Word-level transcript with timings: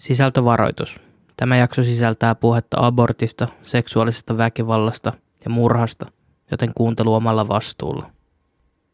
Sisältövaroitus. 0.00 1.00
Tämä 1.36 1.56
jakso 1.56 1.84
sisältää 1.84 2.34
puhetta 2.34 2.86
abortista, 2.86 3.48
seksuaalisesta 3.62 4.36
väkivallasta 4.36 5.12
ja 5.44 5.50
murhasta, 5.50 6.06
joten 6.50 6.72
kuuntelu 6.74 7.14
omalla 7.14 7.48
vastuulla. 7.48 8.10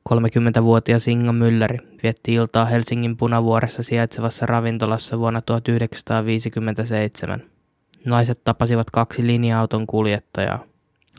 30-vuotias 0.08 1.08
Inga 1.08 1.32
Mülleri 1.32 1.78
vietti 2.02 2.34
iltaa 2.34 2.64
Helsingin 2.64 3.16
punavuoressa 3.16 3.82
sijaitsevassa 3.82 4.46
ravintolassa 4.46 5.18
vuonna 5.18 5.40
1957. 5.40 7.42
Naiset 8.04 8.44
tapasivat 8.44 8.90
kaksi 8.90 9.26
linja-auton 9.26 9.86
kuljettajaa. 9.86 10.64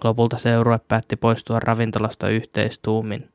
Lopulta 0.04 0.38
seurue 0.38 0.80
päätti 0.88 1.16
poistua 1.16 1.60
ravintolasta 1.60 2.30
yhteistuumin. 2.30 3.30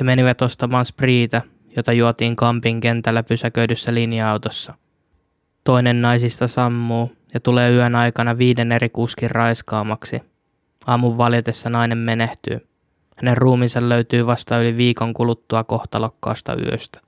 He 0.00 0.04
menivät 0.04 0.42
ostamaan 0.42 0.84
spriitä, 0.84 1.42
jota 1.76 1.92
juotiin 1.92 2.36
Kampin 2.36 2.80
kentällä 2.80 3.22
pysäköidyssä 3.22 3.94
linja-autossa– 3.94 4.74
Toinen 5.68 6.02
naisista 6.02 6.46
sammuu 6.46 7.12
ja 7.34 7.40
tulee 7.40 7.70
yön 7.70 7.94
aikana 7.94 8.38
viiden 8.38 8.72
eri 8.72 8.88
kuskin 8.88 9.30
raiskaamaksi. 9.30 10.22
Aamun 10.86 11.18
valjetessa 11.18 11.70
nainen 11.70 11.98
menehtyy. 11.98 12.68
Hänen 13.16 13.36
ruuminsa 13.36 13.88
löytyy 13.88 14.26
vasta 14.26 14.58
yli 14.58 14.76
viikon 14.76 15.14
kuluttua 15.14 15.64
kohtalokkaasta 15.64 16.56
yöstä. 16.56 17.00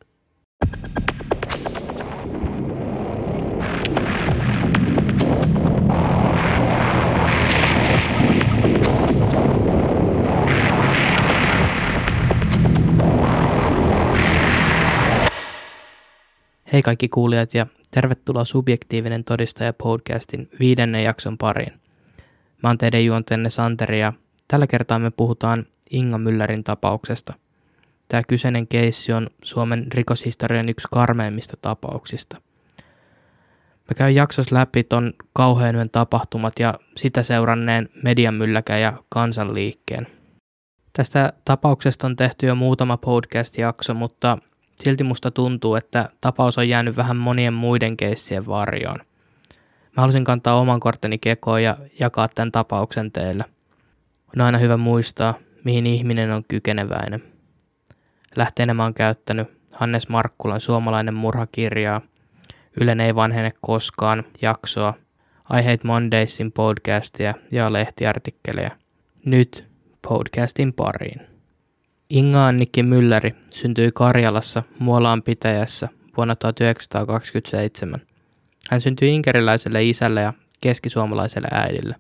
Hei 16.73 16.83
kaikki 16.83 17.09
kuulijat 17.09 17.55
ja 17.55 17.67
tervetuloa 17.91 18.45
Subjektiivinen 18.45 19.25
todistaja 19.25 19.73
podcastin 19.73 20.51
viidennen 20.61 21.05
jakson 21.05 21.39
pariin. 21.39 21.73
Mä 22.63 22.69
oon 22.69 22.79
teidän 22.79 23.05
juonteenne 23.05 23.51
Santeri 23.51 24.01
ja 24.01 24.13
tällä 24.49 24.67
kertaa 24.67 24.99
me 24.99 25.11
puhutaan 25.11 25.67
Inga 25.91 26.17
Müllerin 26.17 26.63
tapauksesta. 26.65 27.35
Tämä 28.09 28.23
kyseinen 28.29 28.67
keissi 28.67 29.13
on 29.13 29.27
Suomen 29.43 29.87
rikoshistorian 29.93 30.69
yksi 30.69 30.89
karmeimmista 30.91 31.57
tapauksista. 31.63 32.37
Mä 33.91 33.95
käyn 33.97 34.15
jaksos 34.15 34.53
läpi 34.53 34.85
ton 34.85 35.13
kauhean 35.33 35.91
tapahtumat 35.93 36.59
ja 36.59 36.75
sitä 36.97 37.23
seuranneen 37.23 37.89
median 38.03 38.35
mylläkä 38.35 38.79
ja 38.79 38.93
kansanliikkeen. 39.09 40.07
Tästä 40.93 41.33
tapauksesta 41.45 42.07
on 42.07 42.17
tehty 42.17 42.47
jo 42.47 42.55
muutama 42.55 42.97
podcast-jakso, 42.97 43.95
mutta 43.95 44.39
Silti 44.85 45.05
musta 45.05 45.31
tuntuu, 45.31 45.75
että 45.75 46.09
tapaus 46.21 46.59
on 46.59 46.69
jäänyt 46.69 46.97
vähän 46.97 47.17
monien 47.17 47.55
muiden 47.55 47.97
keissien 47.97 48.47
varjoon. 48.47 48.99
Mä 49.97 50.01
halusin 50.01 50.25
kantaa 50.25 50.61
oman 50.61 50.81
kortteni 50.81 51.19
kekoon 51.19 51.63
ja 51.63 51.77
jakaa 52.01 52.29
tämän 52.35 52.53
tapauksen 52.53 53.13
teille. 53.13 53.45
On 54.37 54.41
aina 54.41 54.59
hyvä 54.59 54.77
muistaa, 54.77 55.35
mihin 55.65 55.87
ihminen 55.87 56.33
on 56.33 56.45
kykeneväinen. 56.49 57.23
Lähteenä 58.37 58.75
mä 58.75 58.83
oon 58.83 58.95
käyttänyt 58.95 59.49
Hannes 59.73 60.09
Markkulan 60.09 60.61
suomalainen 60.61 61.15
murhakirjaa, 61.15 62.01
Ylen 62.81 63.01
ei 63.01 63.15
vanhene 63.15 63.51
koskaan 63.61 64.25
jaksoa, 64.43 64.95
Hate 65.45 65.79
Mondaysin 65.85 66.53
podcastia 66.53 67.35
ja 67.53 67.73
lehtiartikkeleja. 67.73 68.71
Nyt 69.25 69.69
podcastin 70.09 70.73
pariin. 70.73 71.30
Inga 72.11 72.47
Annikki 72.47 72.83
Mülleri 72.83 73.35
syntyi 73.55 73.91
Karjalassa 73.95 74.63
Muolaan 74.79 75.23
pitäjässä 75.23 75.89
vuonna 76.17 76.37
1927. 76.37 78.01
Hän 78.71 78.81
syntyi 78.81 79.15
inkeriläiselle 79.15 79.85
isälle 79.85 80.21
ja 80.21 80.33
keskisuomalaiselle 80.61 81.49
äidille. 81.53 81.97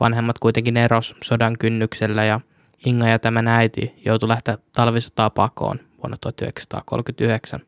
Vanhemmat 0.00 0.38
kuitenkin 0.38 0.76
eros 0.76 1.14
sodan 1.22 1.58
kynnyksellä 1.58 2.24
ja 2.24 2.40
Inga 2.86 3.08
ja 3.08 3.18
tämän 3.18 3.48
äiti 3.48 3.94
joutui 4.04 4.28
lähteä 4.28 4.58
talvisotaa 4.72 5.30
pakoon 5.30 5.80
vuonna 6.02 6.16
1939. 6.20 7.60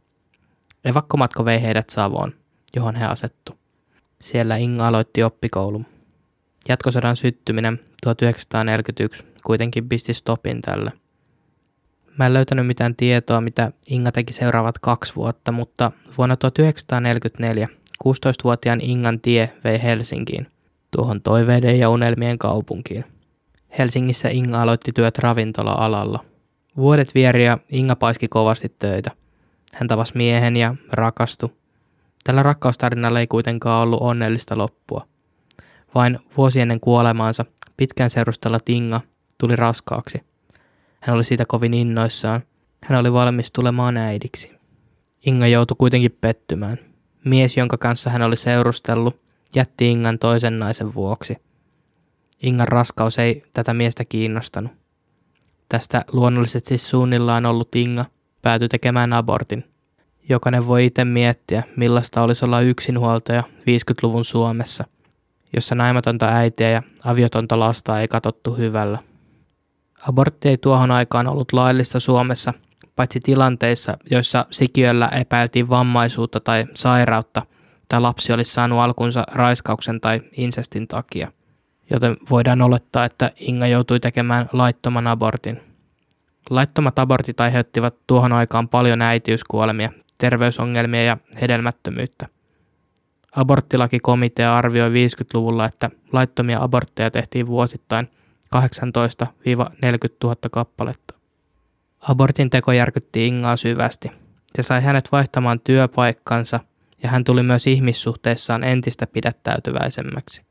Evakkomatko 0.85 1.45
vei 1.45 1.63
heidät 1.63 1.91
Savoon, 1.91 2.35
johon 2.77 2.97
he 2.97 3.05
asettu. 3.05 3.59
Siellä 4.23 4.57
Inga 4.57 4.87
aloitti 4.87 5.23
oppikoulun. 5.23 5.87
Jatkosodan 6.69 7.17
syttyminen 7.17 7.81
1941 8.03 9.25
kuitenkin 9.47 9.89
pisti 9.89 10.15
stopin 10.15 10.61
tälle. 10.61 10.93
Mä 12.19 12.27
en 12.27 12.35
löytänyt 12.35 12.67
mitään 12.67 12.97
tietoa, 12.97 13.41
mitä 13.41 13.73
Inga 13.87 14.13
teki 14.13 14.33
seuraavat 14.33 14.79
kaksi 14.79 15.17
vuotta, 15.17 15.53
mutta 15.53 15.93
vuonna 16.19 16.37
1944 16.37 17.69
16-vuotiaan 18.05 18.81
Ingan 18.81 19.21
tie 19.21 19.53
vei 19.65 19.83
Helsinkiin, 19.83 20.47
tuohon 20.91 21.23
toiveiden 21.23 21.79
ja 21.79 21.89
unelmien 21.89 22.39
kaupunkiin. 22.39 23.05
Helsingissä 23.79 24.29
Inga 24.29 24.63
aloitti 24.63 24.93
työt 24.93 25.19
ravintola-alalla. 25.19 26.25
Vuodet 26.77 27.15
vieri 27.15 27.45
ja 27.45 27.59
Inga 27.71 27.97
paiski 27.97 28.29
kovasti 28.29 28.75
töitä. 28.79 29.11
Hän 29.75 29.89
tavasi 29.89 30.17
miehen 30.17 30.57
ja 30.57 30.75
rakastui. 30.91 31.51
Tällä 32.25 32.43
rakkaustarinalla 32.43 33.21
ei 33.21 33.27
kuitenkaan 33.27 33.83
ollut 33.83 34.01
onnellista 34.03 34.59
loppua. 34.59 35.07
Vain 35.95 36.19
vuosi 36.37 36.61
ennen 36.61 36.81
kuolemaansa 36.81 37.45
pitkään 37.77 38.11
seurustella 38.11 38.59
Inga 38.69 39.01
tuli 39.39 39.57
raskaaksi– 39.57 40.23
hän 41.03 41.17
oli 41.17 41.25
siitä 41.25 41.45
kovin 41.49 41.75
innoissaan. 41.75 42.43
Hän 42.85 43.01
oli 43.01 43.13
valmis 43.13 43.53
tulemaan 43.53 43.97
äidiksi. 43.97 44.53
Inga 45.27 45.47
joutui 45.47 45.77
kuitenkin 45.79 46.19
pettymään. 46.21 46.79
Mies, 47.25 47.57
jonka 47.57 47.79
kanssa 47.79 48.11
hän 48.11 48.23
oli 48.23 48.37
seurustellut, 48.37 49.21
jätti 49.55 49.91
Ingan 49.91 50.19
toisen 50.19 50.59
naisen 50.59 50.95
vuoksi. 50.95 51.37
Ingan 52.43 52.69
raskaus 52.69 53.19
ei 53.19 53.43
tätä 53.55 53.75
miestä 53.75 54.05
kiinnostanut. 54.05 54.73
Tästä 55.69 56.05
luonnollisesti 56.13 56.79
suunnillaan 56.79 57.47
ollut 57.47 57.75
Inga 57.75 58.05
päätyi 58.43 58.69
tekemään 58.69 59.13
abortin. 59.13 59.65
Jokainen 60.29 60.67
voi 60.67 60.87
itse 60.87 61.05
miettiä, 61.05 61.63
millaista 61.77 62.23
olisi 62.23 62.45
olla 62.45 62.61
yksinhuoltaja 62.61 63.43
50-luvun 63.61 64.25
Suomessa, 64.25 64.85
jossa 65.57 65.75
naimatonta 65.75 66.27
äitiä 66.27 66.71
ja 66.71 66.83
aviotonta 67.05 67.59
lasta 67.59 68.01
ei 68.01 68.09
katottu 68.09 68.55
hyvällä. 68.55 69.12
Abortti 70.09 70.49
ei 70.49 70.59
tuohon 70.59 70.91
aikaan 70.91 71.27
ollut 71.27 71.53
laillista 71.53 72.01
Suomessa, 72.01 72.55
paitsi 72.97 73.21
tilanteissa, 73.21 73.97
joissa 74.11 74.47
sikiöllä 74.51 75.09
epäiltiin 75.09 75.69
vammaisuutta 75.69 76.41
tai 76.41 76.65
sairautta, 76.75 77.43
tai 77.89 78.01
lapsi 78.01 78.33
olisi 78.33 78.53
saanut 78.53 78.79
alkunsa 78.79 79.25
raiskauksen 79.33 80.01
tai 80.01 80.21
insestin 80.37 80.89
takia. 80.89 81.33
Joten 81.91 82.17
voidaan 82.31 82.63
olettaa, 82.63 83.05
että 83.05 83.31
Inga 83.41 83.67
joutui 83.67 84.01
tekemään 84.01 84.49
laittoman 84.53 85.07
abortin. 85.07 85.61
Laittomat 86.51 86.99
abortit 86.99 87.41
aiheuttivat 87.41 87.95
tuohon 88.07 88.33
aikaan 88.33 88.69
paljon 88.69 89.03
äitiyskuolemia, 89.03 89.91
terveysongelmia 90.19 91.05
ja 91.05 91.17
hedelmättömyyttä. 91.41 92.27
Aborttilakikomitea 93.37 94.57
arvioi 94.57 94.91
50-luvulla, 94.91 95.67
että 95.67 95.91
laittomia 96.13 96.63
abortteja 96.63 97.11
tehtiin 97.11 97.47
vuosittain– 97.47 98.09
18 98.53 99.27
40 99.83 100.27
000 100.27 100.37
kappaletta. 100.51 101.15
Abortin 102.01 102.51
teko 102.51 102.73
järkytti 102.73 103.27
Ingaa 103.27 103.57
syvästi. 103.57 104.13
Se 104.57 104.63
sai 104.63 104.83
hänet 104.83 105.13
vaihtamaan 105.13 105.61
työpaikkansa 105.61 106.61
ja 107.03 107.09
hän 107.09 107.25
tuli 107.25 107.43
myös 107.43 107.67
ihmissuhteissaan 107.67 108.65
entistä 108.65 109.07
pidättäytyväisemmäksi. 109.07 110.43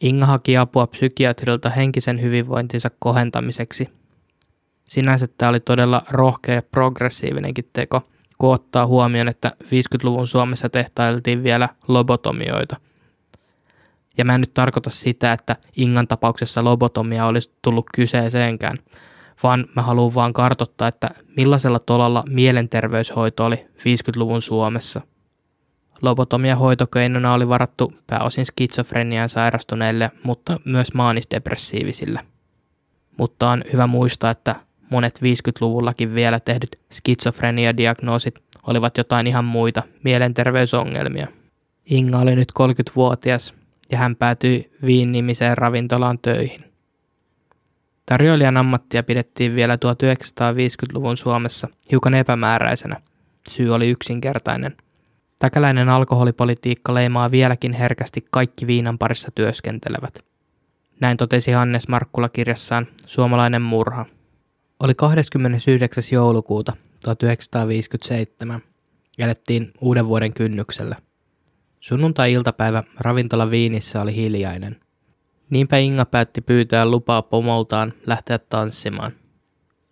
Inga 0.00 0.26
haki 0.26 0.56
apua 0.56 0.86
psykiatrilta 0.86 1.70
henkisen 1.70 2.22
hyvinvointinsa 2.22 2.90
kohentamiseksi. 2.98 3.88
Sinänsä 4.84 5.26
tämä 5.38 5.50
oli 5.50 5.60
todella 5.60 6.02
rohkea 6.10 6.54
ja 6.54 6.62
progressiivinenkin 6.62 7.70
teko, 7.72 8.02
kun 8.38 8.54
ottaa 8.54 8.86
huomioon, 8.86 9.28
että 9.28 9.52
50-luvun 9.64 10.26
Suomessa 10.26 10.68
tehtailtiin 10.68 11.42
vielä 11.42 11.68
lobotomioita– 11.88 12.76
ja 14.18 14.24
mä 14.24 14.34
en 14.34 14.40
nyt 14.40 14.54
tarkoita 14.54 14.90
sitä, 14.90 15.32
että 15.32 15.56
Ingan 15.76 16.08
tapauksessa 16.08 16.64
lobotomia 16.64 17.26
olisi 17.26 17.52
tullut 17.62 17.86
kyseeseenkään, 17.94 18.78
vaan 19.42 19.66
mä 19.76 19.82
haluan 19.82 20.14
vaan 20.14 20.32
kartottaa, 20.32 20.88
että 20.88 21.10
millaisella 21.36 21.78
tolalla 21.78 22.24
mielenterveyshoito 22.28 23.44
oli 23.44 23.66
50-luvun 23.78 24.42
Suomessa. 24.42 25.00
Lobotomia 26.02 26.56
hoitokeinona 26.56 27.32
oli 27.32 27.48
varattu 27.48 27.92
pääosin 28.06 28.46
skitsofreniaan 28.46 29.28
sairastuneille, 29.28 30.10
mutta 30.22 30.60
myös 30.64 30.94
maanisdepressiivisille. 30.94 32.20
Mutta 33.16 33.50
on 33.50 33.64
hyvä 33.72 33.86
muistaa, 33.86 34.30
että 34.30 34.54
monet 34.90 35.18
50-luvullakin 35.18 36.14
vielä 36.14 36.40
tehdyt 36.40 36.80
skitsofrenia-diagnoosit 36.92 38.42
olivat 38.66 38.96
jotain 38.96 39.26
ihan 39.26 39.44
muita 39.44 39.82
mielenterveysongelmia. 40.04 41.26
Inga 41.86 42.18
oli 42.18 42.36
nyt 42.36 42.48
30-vuotias 42.60 43.54
ja 43.92 43.98
hän 43.98 44.16
päätyi 44.16 44.70
Viin-nimiseen 44.86 45.58
ravintolaan 45.58 46.18
töihin. 46.18 46.64
Tarjoilijan 48.06 48.56
ammattia 48.56 49.02
pidettiin 49.02 49.54
vielä 49.54 49.76
1950-luvun 49.76 51.16
Suomessa 51.16 51.68
hiukan 51.90 52.14
epämääräisenä. 52.14 52.96
Syy 53.48 53.74
oli 53.74 53.88
yksinkertainen. 53.88 54.76
Täkäläinen 55.38 55.88
alkoholipolitiikka 55.88 56.94
leimaa 56.94 57.30
vieläkin 57.30 57.72
herkästi 57.72 58.26
kaikki 58.30 58.66
viinan 58.66 58.98
parissa 58.98 59.30
työskentelevät. 59.34 60.18
Näin 61.00 61.16
totesi 61.16 61.52
Hannes 61.52 61.88
Markkula 61.88 62.28
kirjassaan 62.28 62.86
Suomalainen 63.06 63.62
murha. 63.62 64.06
Oli 64.80 64.94
29. 64.94 66.04
joulukuuta 66.12 66.72
1957. 67.04 68.60
Elettiin 69.18 69.72
uuden 69.80 70.08
vuoden 70.08 70.34
kynnyksellä. 70.34 70.96
Sunnuntai-iltapäivä 71.80 72.82
ravintola 73.00 73.50
Viinissä 73.50 74.00
oli 74.00 74.16
hiljainen. 74.16 74.80
Niinpä 75.50 75.76
Inga 75.76 76.04
päätti 76.04 76.40
pyytää 76.40 76.86
lupaa 76.86 77.22
pomoltaan 77.22 77.92
lähteä 78.06 78.38
tanssimaan. 78.38 79.12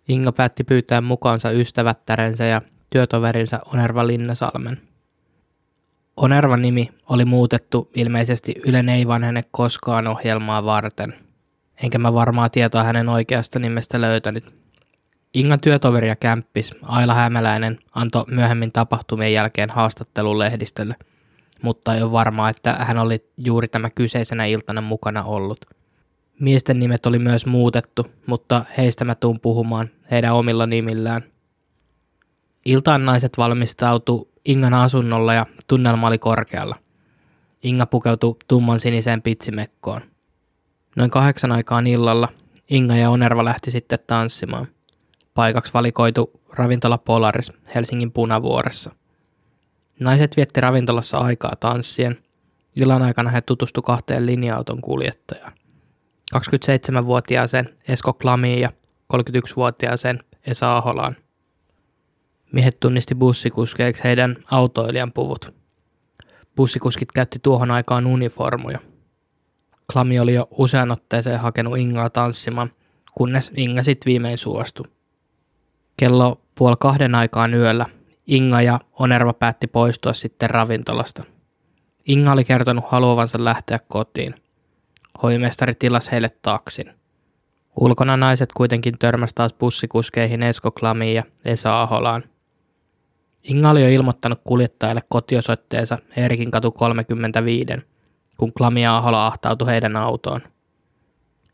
Inga 0.07 0.31
päätti 0.31 0.63
pyytää 0.63 1.01
mukaansa 1.01 1.51
ystävättärensä 1.51 2.45
ja 2.45 2.61
työtoverinsa 2.89 3.59
Onerva 3.73 4.07
Linnasalmen. 4.07 4.81
Onervan 6.17 6.61
nimi 6.61 6.89
oli 7.09 7.25
muutettu 7.25 7.91
ilmeisesti 7.95 8.55
Ylen 8.65 8.89
ei 8.89 9.07
vanhene 9.07 9.43
koskaan 9.51 10.07
ohjelmaa 10.07 10.65
varten. 10.65 11.13
Enkä 11.83 11.97
mä 11.97 12.13
varmaa 12.13 12.49
tietoa 12.49 12.83
hänen 12.83 13.09
oikeasta 13.09 13.59
nimestä 13.59 14.01
löytänyt. 14.01 14.53
Ingan 15.33 15.59
työtoveri 15.59 16.07
ja 16.07 16.15
kämppis 16.15 16.75
Aila 16.81 17.13
Hämäläinen 17.13 17.79
antoi 17.95 18.25
myöhemmin 18.27 18.71
tapahtumien 18.71 19.33
jälkeen 19.33 19.69
haastattelun 19.69 20.39
lehdistölle, 20.39 20.95
mutta 21.61 21.95
ei 21.95 22.01
ole 22.01 22.11
varmaa, 22.11 22.49
että 22.49 22.73
hän 22.73 22.97
oli 22.97 23.25
juuri 23.37 23.67
tämä 23.67 23.89
kyseisenä 23.89 24.45
iltana 24.45 24.81
mukana 24.81 25.23
ollut. 25.23 25.65
Miesten 26.39 26.79
nimet 26.79 27.05
oli 27.05 27.19
myös 27.19 27.45
muutettu, 27.45 28.05
mutta 28.25 28.65
heistä 28.77 29.05
mä 29.05 29.15
tuun 29.15 29.39
puhumaan 29.39 29.89
heidän 30.11 30.33
omilla 30.33 30.65
nimillään. 30.65 31.23
Iltaan 32.65 33.05
naiset 33.05 33.37
valmistautu 33.37 34.31
Ingan 34.45 34.73
asunnolla 34.73 35.33
ja 35.33 35.45
tunnelma 35.67 36.07
oli 36.07 36.17
korkealla. 36.17 36.75
Inga 37.63 37.85
pukeutui 37.85 38.35
tumman 38.47 38.79
siniseen 38.79 39.21
pitsimekkoon. 39.21 40.01
Noin 40.95 41.11
kahdeksan 41.11 41.51
aikaan 41.51 41.87
illalla 41.87 42.29
Inga 42.69 42.95
ja 42.95 43.09
Onerva 43.09 43.45
lähti 43.45 43.71
sitten 43.71 43.99
tanssimaan. 44.07 44.67
Paikaksi 45.33 45.73
valikoitu 45.73 46.31
ravintola 46.49 46.97
Polaris 46.97 47.51
Helsingin 47.75 48.11
punavuoressa. 48.11 48.91
Naiset 49.99 50.37
vietti 50.37 50.61
ravintolassa 50.61 51.17
aikaa 51.17 51.53
tanssien. 51.59 52.17
Illan 52.75 53.01
aikana 53.01 53.29
he 53.29 53.41
tutustu 53.41 53.81
kahteen 53.81 54.25
linja-auton 54.25 54.81
kuljettajaan. 54.81 55.53
27-vuotiaaseen 56.35 57.69
Esko 57.87 58.13
Klamiin 58.13 58.61
ja 58.61 58.69
31-vuotiaaseen 59.13 60.19
Esa 60.47 60.77
Aholaan. 60.77 61.15
Miehet 62.51 62.79
tunnisti 62.79 63.15
bussikuskeiksi 63.15 64.03
heidän 64.03 64.37
autoilijan 64.51 65.11
puvut. 65.11 65.55
Bussikuskit 66.55 67.11
käytti 67.11 67.39
tuohon 67.39 67.71
aikaan 67.71 68.07
uniformuja. 68.07 68.79
Klami 69.93 70.19
oli 70.19 70.33
jo 70.33 70.47
usean 70.51 70.91
otteeseen 70.91 71.39
hakenut 71.39 71.77
Ingaa 71.77 72.09
tanssimaan, 72.09 72.71
kunnes 73.13 73.51
Inga 73.55 73.83
sitten 73.83 74.09
viimein 74.09 74.37
suostui. 74.37 74.85
Kello 75.97 76.41
puoli 76.55 76.75
kahden 76.79 77.15
aikaan 77.15 77.53
yöllä 77.53 77.85
Inga 78.27 78.61
ja 78.61 78.79
Onerva 78.99 79.33
päätti 79.33 79.67
poistua 79.67 80.13
sitten 80.13 80.49
ravintolasta. 80.49 81.23
Inga 82.07 82.31
oli 82.31 82.43
kertonut 82.43 82.85
haluavansa 82.87 83.43
lähteä 83.43 83.79
kotiin. 83.87 84.35
Hoimestari 85.23 85.73
tilasi 85.79 86.11
heille 86.11 86.29
taksin. 86.41 86.93
Ulkona 87.79 88.17
naiset 88.17 88.53
kuitenkin 88.53 88.97
törmäsi 88.99 89.35
taas 89.35 89.53
bussikuskeihin 89.53 90.43
Esko 90.43 90.71
Klamiin 90.71 91.15
ja 91.15 91.23
Esa 91.45 91.81
Aholaan– 91.81 92.23
Inga 93.47 93.69
oli 93.69 93.81
jo 93.81 93.89
ilmoittanut 93.89 94.41
kuljettajalle 94.43 95.01
kotiosoitteensa 95.09 95.97
Erkin 96.17 96.51
katu 96.51 96.71
35, 96.71 97.73
kun 98.37 98.53
Klamia 98.53 98.97
Ahola 98.97 99.27
ahtautui 99.27 99.67
heidän 99.67 99.95
autoon. 99.95 100.41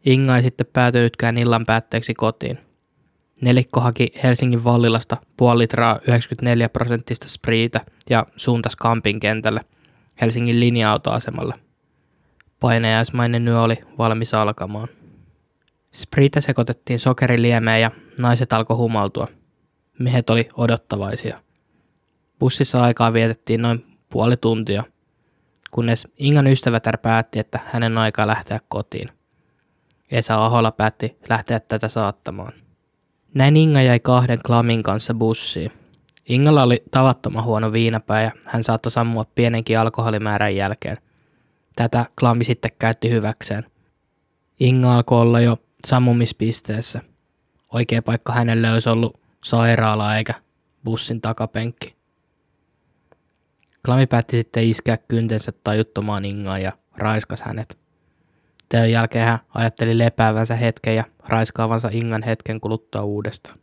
Inga 0.06 0.36
ei 0.36 0.44
sitten 0.44 0.68
päätynytkään 0.74 1.38
illan 1.38 1.66
päätteeksi 1.66 2.14
kotiin. 2.14 2.60
Nelikko 3.42 3.80
haki 3.80 4.12
Helsingin 4.24 4.64
Vallilasta 4.64 5.18
puoli 5.38 5.60
litraa 5.60 6.00
94 6.08 6.70
prosenttista 6.70 7.30
spriitä 7.30 7.82
ja 8.10 8.26
suuntasi 8.36 8.78
Kampin 8.78 9.20
kentälle 9.20 9.62
Helsingin 10.22 10.60
linja-autoasemalle. 10.60 11.54
Painajaismainen 12.60 13.48
yö 13.48 13.62
oli 13.62 13.78
valmis 13.98 14.34
alkamaan. 14.34 14.88
Spriitä 15.94 16.42
sekoitettiin 16.42 17.00
sokeriliemeen 17.00 17.82
ja 17.82 17.92
naiset 18.18 18.54
alkoi 18.54 18.78
humaltua. 18.78 19.28
Miehet 20.00 20.30
oli 20.30 20.50
odottavaisia– 20.58 21.40
Bussissa 22.44 22.84
aikaa 22.84 23.14
vietettiin 23.14 23.62
noin 23.62 23.98
puoli 24.10 24.38
tuntia, 24.38 24.84
kunnes 25.72 26.08
Ingan 26.18 26.48
ystävätär 26.48 26.98
päätti, 26.98 27.40
että 27.40 27.60
hänen 27.66 27.98
aikaa 27.98 28.28
lähteä 28.28 28.60
kotiin. 28.68 29.10
Esa 30.12 30.46
Ahola 30.46 30.72
päätti 30.72 31.18
lähteä 31.30 31.60
tätä 31.60 31.88
saattamaan. 31.88 32.54
Näin 33.34 33.58
Inga 33.58 33.82
jäi 33.82 34.00
kahden 34.00 34.40
klamin 34.46 34.84
kanssa 34.84 35.14
bussiin. 35.14 35.72
Ingalla 36.30 36.64
oli 36.64 36.84
tavattoman 36.92 37.44
huono 37.44 37.72
viinapää 37.72 38.24
ja 38.24 38.32
hän 38.46 38.64
saattoi 38.64 38.92
sammua 38.92 39.26
pienenkin 39.36 39.80
alkoholimäärän 39.80 40.56
jälkeen. 40.56 40.98
Tätä 41.76 42.06
klami 42.20 42.44
sitten 42.44 42.72
käytti 42.80 43.10
hyväkseen. 43.10 43.66
Inga 44.60 44.96
alkoi 44.96 45.22
olla 45.22 45.42
jo 45.42 45.58
sammumispisteessä. 45.88 47.02
Oikea 47.74 48.02
paikka 48.02 48.34
hänelle 48.34 48.72
olisi 48.72 48.90
ollut 48.90 49.20
sairaala 49.44 50.18
eikä 50.18 50.34
bussin 50.84 51.22
takapenkki. 51.22 51.96
Klami 53.86 54.08
päätti 54.08 54.38
sitten 54.38 54.68
iskeä 54.68 54.98
kyntensä 54.98 55.52
tajuttomaan 55.64 56.26
Ingaan 56.26 56.62
ja 56.62 56.72
raiskas 56.98 57.42
hänet. 57.42 57.83
Teon 58.74 58.92
jälkeen 58.92 59.26
hän 59.26 59.40
ajatteli 59.50 59.98
lepäävänsä 59.98 60.56
hetken 60.56 60.96
ja 60.96 61.04
raiskaavansa 61.28 61.90
Ingan 61.92 62.24
hetken 62.24 62.62
kuluttua 62.62 63.02
uudestaan. 63.02 63.60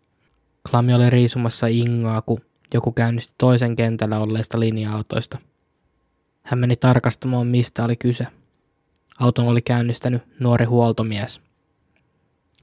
Klami 0.70 0.94
oli 0.94 1.10
riisumassa 1.10 1.66
Ingaa, 1.66 2.22
kun 2.22 2.40
joku 2.74 2.92
käynnisti 2.92 3.34
toisen 3.38 3.76
kentällä 3.76 4.18
olleista 4.18 4.60
linja-autoista. 4.60 5.38
Hän 6.42 6.58
meni 6.58 6.76
tarkastamaan, 6.76 7.46
mistä 7.46 7.84
oli 7.84 7.96
kyse. 7.96 8.26
Auton 9.20 9.48
oli 9.48 9.62
käynnistänyt 9.62 10.22
nuori 10.40 10.64
huoltomies. 10.64 11.40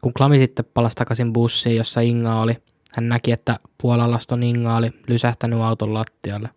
Kun 0.01 0.13
Klami 0.13 0.39
sitten 0.39 0.65
palasi 0.73 0.95
takaisin 0.95 1.33
bussiin, 1.33 1.75
jossa 1.75 2.01
Inga 2.01 2.41
oli, 2.41 2.57
hän 2.93 3.09
näki, 3.09 3.31
että 3.31 3.59
puolalaston 3.81 4.43
Inga 4.43 4.75
oli 4.75 4.91
lysähtänyt 5.07 5.59
auton 5.59 5.93
lattialle. 5.93 6.49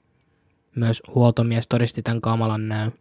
Myös 0.76 1.02
huoltomies 1.14 1.68
todisti 1.68 2.02
tämän 2.02 2.20
kamalan 2.20 2.68
näyn. 2.68 2.92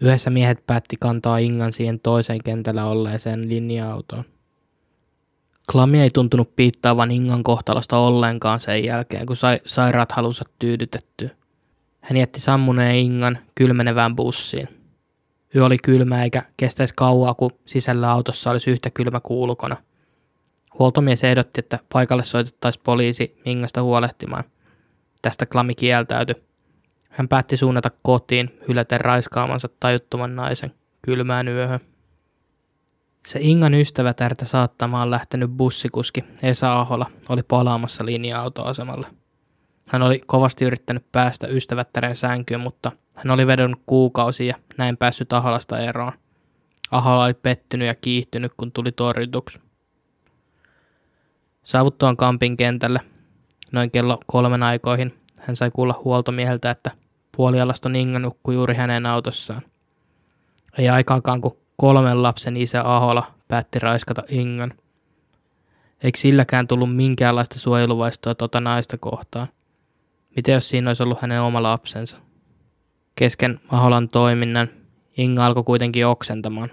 Yhdessä 0.00 0.30
miehet 0.30 0.66
päätti 0.66 0.96
kantaa 1.00 1.38
Ingan 1.38 1.72
siihen 1.72 2.00
toiseen 2.00 2.40
kentällä 2.44 2.84
olleeseen 2.84 3.48
linja-autoon. 3.48 4.24
Klami 5.72 6.00
ei 6.00 6.10
tuntunut 6.10 6.56
piittaavan 6.56 7.10
Ingan 7.10 7.42
kohtalosta 7.42 7.98
ollenkaan 7.98 8.60
sen 8.60 8.84
jälkeen, 8.84 9.26
kun 9.26 9.36
sai 9.36 9.60
sairaat 9.66 10.12
halunsa 10.12 10.44
tyydytettyä. 10.58 11.30
Hän 12.00 12.16
jätti 12.16 12.40
sammuneen 12.40 12.96
Ingan 12.96 13.38
kylmenevään 13.54 14.16
bussiin. 14.16 14.68
Yö 15.54 15.64
oli 15.64 15.78
kylmä 15.78 16.24
eikä 16.24 16.42
kestäisi 16.56 16.94
kauaa, 16.96 17.34
kun 17.34 17.50
sisällä 17.66 18.12
autossa 18.12 18.50
olisi 18.50 18.70
yhtä 18.70 18.90
kylmä 18.90 19.20
kuulukona. 19.20 19.76
Huoltomies 20.78 21.24
ehdotti, 21.24 21.58
että 21.58 21.78
paikalle 21.92 22.24
soitettaisiin 22.24 22.82
poliisi 22.84 23.40
Ingasta 23.44 23.82
huolehtimaan– 23.82 24.44
Tästä 25.22 25.46
Klami 25.46 25.74
kieltäytyi. 25.74 26.34
Hän 27.10 27.28
päätti 27.28 27.56
suunnata 27.56 27.90
kotiin 28.02 28.58
hyläten 28.68 29.00
raiskaamansa 29.00 29.68
tajuttoman 29.80 30.36
naisen 30.36 30.74
kylmään 31.02 31.48
yöhön. 31.48 31.80
Se 33.26 33.38
Ingan 33.42 33.74
ystävätärtä 33.74 34.44
saattamaan 34.44 35.10
lähtenyt 35.10 35.50
bussikuski 35.50 36.24
Esa 36.42 36.80
Ahola 36.80 37.06
oli 37.28 37.42
palaamassa 37.42 38.06
linja-autoasemalle. 38.06 39.06
Hän 39.86 40.02
oli 40.02 40.20
kovasti 40.26 40.64
yrittänyt 40.64 41.12
päästä 41.12 41.46
ystävättären 41.46 42.16
sänkyyn, 42.16 42.60
mutta 42.60 42.92
hän 43.14 43.30
oli 43.30 43.46
vedonnut 43.46 43.82
kuukausia 43.86 44.46
ja 44.46 44.54
näin 44.78 44.96
päässyt 44.96 45.32
Aholasta 45.32 45.78
eroon. 45.78 46.12
Ahola 46.90 47.24
oli 47.24 47.34
pettynyt 47.34 47.88
ja 47.88 47.94
kiihtynyt, 47.94 48.52
kun 48.56 48.72
tuli 48.72 48.92
torjutuksi. 48.92 49.60
Saavuttuaan 51.64 52.16
Kampin 52.16 52.56
kentälle 52.56 53.00
Noin 53.72 53.90
kello 53.90 54.18
kolmen 54.26 54.62
aikoihin 54.62 55.14
hän 55.40 55.56
sai 55.56 55.70
kuulla 55.70 56.00
huoltomieheltä, 56.04 56.70
että 56.70 56.90
puolialaston 57.36 57.96
Inga 57.96 58.18
nukkui 58.18 58.54
juuri 58.54 58.74
hänen 58.74 59.06
autossaan. 59.06 59.62
Ei 60.78 60.88
aikaakaan, 60.88 61.40
kun 61.40 61.56
kolmen 61.76 62.22
lapsen 62.22 62.56
isä 62.56 62.94
Ahola 62.94 63.32
päätti 63.48 63.78
raiskata 63.78 64.22
Ingan. 64.28 64.74
Eikö 66.02 66.18
silläkään 66.18 66.66
tullut 66.66 66.96
minkäänlaista 66.96 67.58
suojeluvaistoa 67.58 68.34
tota 68.34 68.60
naista 68.60 68.98
kohtaan? 68.98 69.48
Miten 70.36 70.52
jos 70.52 70.68
siinä 70.68 70.90
olisi 70.90 71.02
ollut 71.02 71.22
hänen 71.22 71.42
oma 71.42 71.62
lapsensa? 71.62 72.16
Kesken 73.14 73.60
Aholan 73.68 74.08
toiminnan 74.08 74.68
Inga 75.16 75.46
alkoi 75.46 75.64
kuitenkin 75.64 76.06
oksentamaan. 76.06 76.70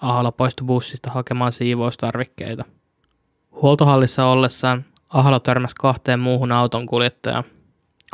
Ahola 0.00 0.32
poistui 0.32 0.66
bussista 0.66 1.10
hakemaan 1.10 1.52
siivoustarvikkeita. 1.52 2.64
Huoltohallissa 3.62 4.26
ollessaan 4.26 4.84
Ahalo 5.08 5.40
törmäsi 5.40 5.74
kahteen 5.78 6.20
muuhun 6.20 6.52
auton 6.52 6.86
kuljettajaan. 6.86 7.44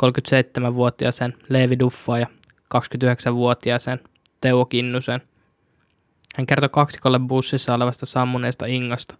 37-vuotiaaseen 0.03 1.33
Leevi 1.49 1.79
Duffaa 1.79 2.19
ja 2.19 2.27
29-vuotiaaseen 2.75 3.99
Teuvo 4.41 4.65
Kinnusen. 4.65 5.21
Hän 6.37 6.45
kertoi 6.45 6.69
kaksikolle 6.69 7.19
bussissa 7.19 7.75
olevasta 7.75 8.05
sammuneesta 8.05 8.65
Ingasta. 8.65 9.15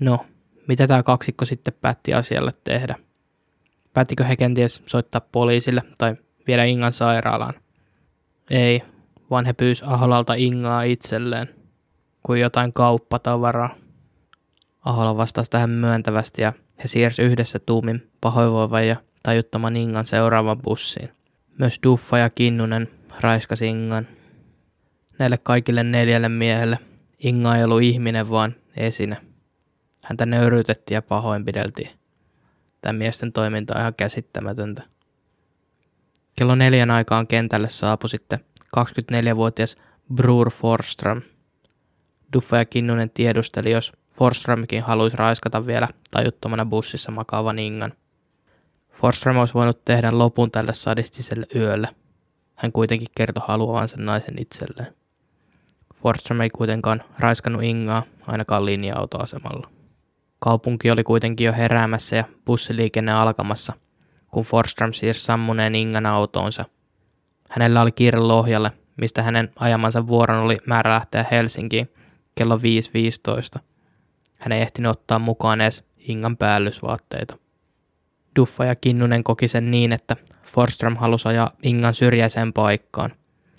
No, 0.00 0.26
mitä 0.68 0.86
tämä 0.86 1.02
kaksikko 1.02 1.44
sitten 1.44 1.74
päätti 1.80 2.14
asialle 2.14 2.52
tehdä? 2.64 2.94
Päättikö 3.92 4.24
he 4.24 4.36
kenties 4.36 4.82
soittaa 4.86 5.20
poliisille 5.20 5.82
tai 5.98 6.16
viedä 6.46 6.64
Ingan 6.64 6.92
sairaalaan? 6.92 7.54
Ei, 8.50 8.82
vaan 9.30 9.46
he 9.46 9.52
pyysi 9.52 9.84
Aholalta 9.86 10.34
Ingaa 10.34 10.82
itselleen, 10.82 11.54
kuin 12.22 12.40
jotain 12.40 12.72
kauppatavaraa. 12.72 13.74
Ahola 14.84 15.16
vastasi 15.16 15.50
tähän 15.50 15.70
myöntävästi 15.70 16.42
ja 16.42 16.52
he 16.82 16.88
siirsi 16.88 17.22
yhdessä 17.22 17.58
tuumin 17.58 18.10
pahoinvoivan 18.20 18.88
ja 18.88 18.96
tajuttoman 19.22 19.76
Ingan 19.76 20.04
seuraavan 20.04 20.58
bussiin. 20.62 21.10
Myös 21.58 21.80
Duffa 21.82 22.18
ja 22.18 22.30
Kinnunen 22.30 22.88
raiskasi 23.20 23.66
Ingan. 23.66 24.08
Näille 25.18 25.38
kaikille 25.38 25.82
neljälle 25.82 26.28
miehelle 26.28 26.78
Inga 27.18 27.56
ei 27.56 27.64
ollut 27.64 27.82
ihminen, 27.82 28.30
vaan 28.30 28.54
esine. 28.76 29.16
Häntä 30.04 30.26
nöyryytettiin 30.26 30.94
ja 30.94 31.02
pahoinpideltiin. 31.02 31.90
Tämä 32.80 32.98
miesten 32.98 33.32
toiminta 33.32 33.74
on 33.74 33.80
ihan 33.80 33.94
käsittämätöntä. 33.94 34.82
Kello 36.36 36.54
neljän 36.54 36.90
aikaan 36.90 37.26
kentälle 37.26 37.68
saapui 37.68 38.08
sitten 38.08 38.40
24-vuotias 38.76 39.76
Brur 40.14 40.50
Forström. 40.50 41.22
Duffa 42.32 42.56
ja 42.56 42.64
Kinnunen 42.64 43.10
tiedusteli, 43.10 43.70
jos 43.70 43.92
Forströmkin 44.10 44.82
haluaisi 44.82 45.16
raiskata 45.16 45.66
vielä 45.66 45.88
tajuttomana 46.10 46.66
bussissa 46.66 47.12
makaavan 47.12 47.58
Ingan. 47.58 47.92
Forström 49.00 49.36
olisi 49.36 49.54
voinut 49.54 49.84
tehdä 49.84 50.18
lopun 50.18 50.50
tälle 50.50 50.72
sadistiselle 50.72 51.46
yölle. 51.54 51.88
Hän 52.54 52.72
kuitenkin 52.72 53.08
kertoi 53.16 53.42
haluavansa 53.46 53.96
naisen 54.00 54.38
itselleen. 54.38 54.94
Forström 55.94 56.40
ei 56.40 56.50
kuitenkaan 56.50 57.02
raiskannut 57.18 57.62
Ingaa 57.62 58.02
ainakaan 58.26 58.66
linja-autoasemalla. 58.66 59.70
Kaupunki 60.38 60.90
oli 60.90 61.04
kuitenkin 61.04 61.44
jo 61.44 61.52
heräämässä 61.52 62.16
ja 62.16 62.24
bussiliikenne 62.46 63.12
alkamassa, 63.12 63.72
kun 64.30 64.44
Forström 64.44 64.92
siirsi 64.92 65.24
sammuneen 65.24 65.74
Ingan 65.74 66.06
autoonsa. 66.06 66.64
Hänellä 67.50 67.80
oli 67.80 67.92
kiire 67.92 68.18
Lohjalle, 68.18 68.72
mistä 68.96 69.22
hänen 69.22 69.52
ajamansa 69.56 70.06
vuoron 70.06 70.38
oli 70.38 70.58
määrä 70.66 70.90
lähteä 70.90 71.24
Helsinkiin 71.30 71.90
kello 72.34 72.56
5.15. 73.56 73.60
Hän 74.36 74.52
ei 74.52 74.62
ehtinyt 74.62 74.90
ottaa 74.90 75.18
mukaan 75.18 75.60
edes 75.60 75.84
Ingan 75.98 76.36
päällysvaatteita. 76.36 77.39
Duffa 78.38 78.64
ja 78.64 78.74
Kinnunen 78.74 79.24
koki 79.24 79.48
sen 79.48 79.70
niin, 79.70 79.92
että 79.92 80.16
Forström 80.44 80.96
halusi 80.96 81.28
ajaa 81.28 81.50
Ingan 81.62 81.94
syrjäiseen 81.94 82.52
paikkaan. 82.52 83.10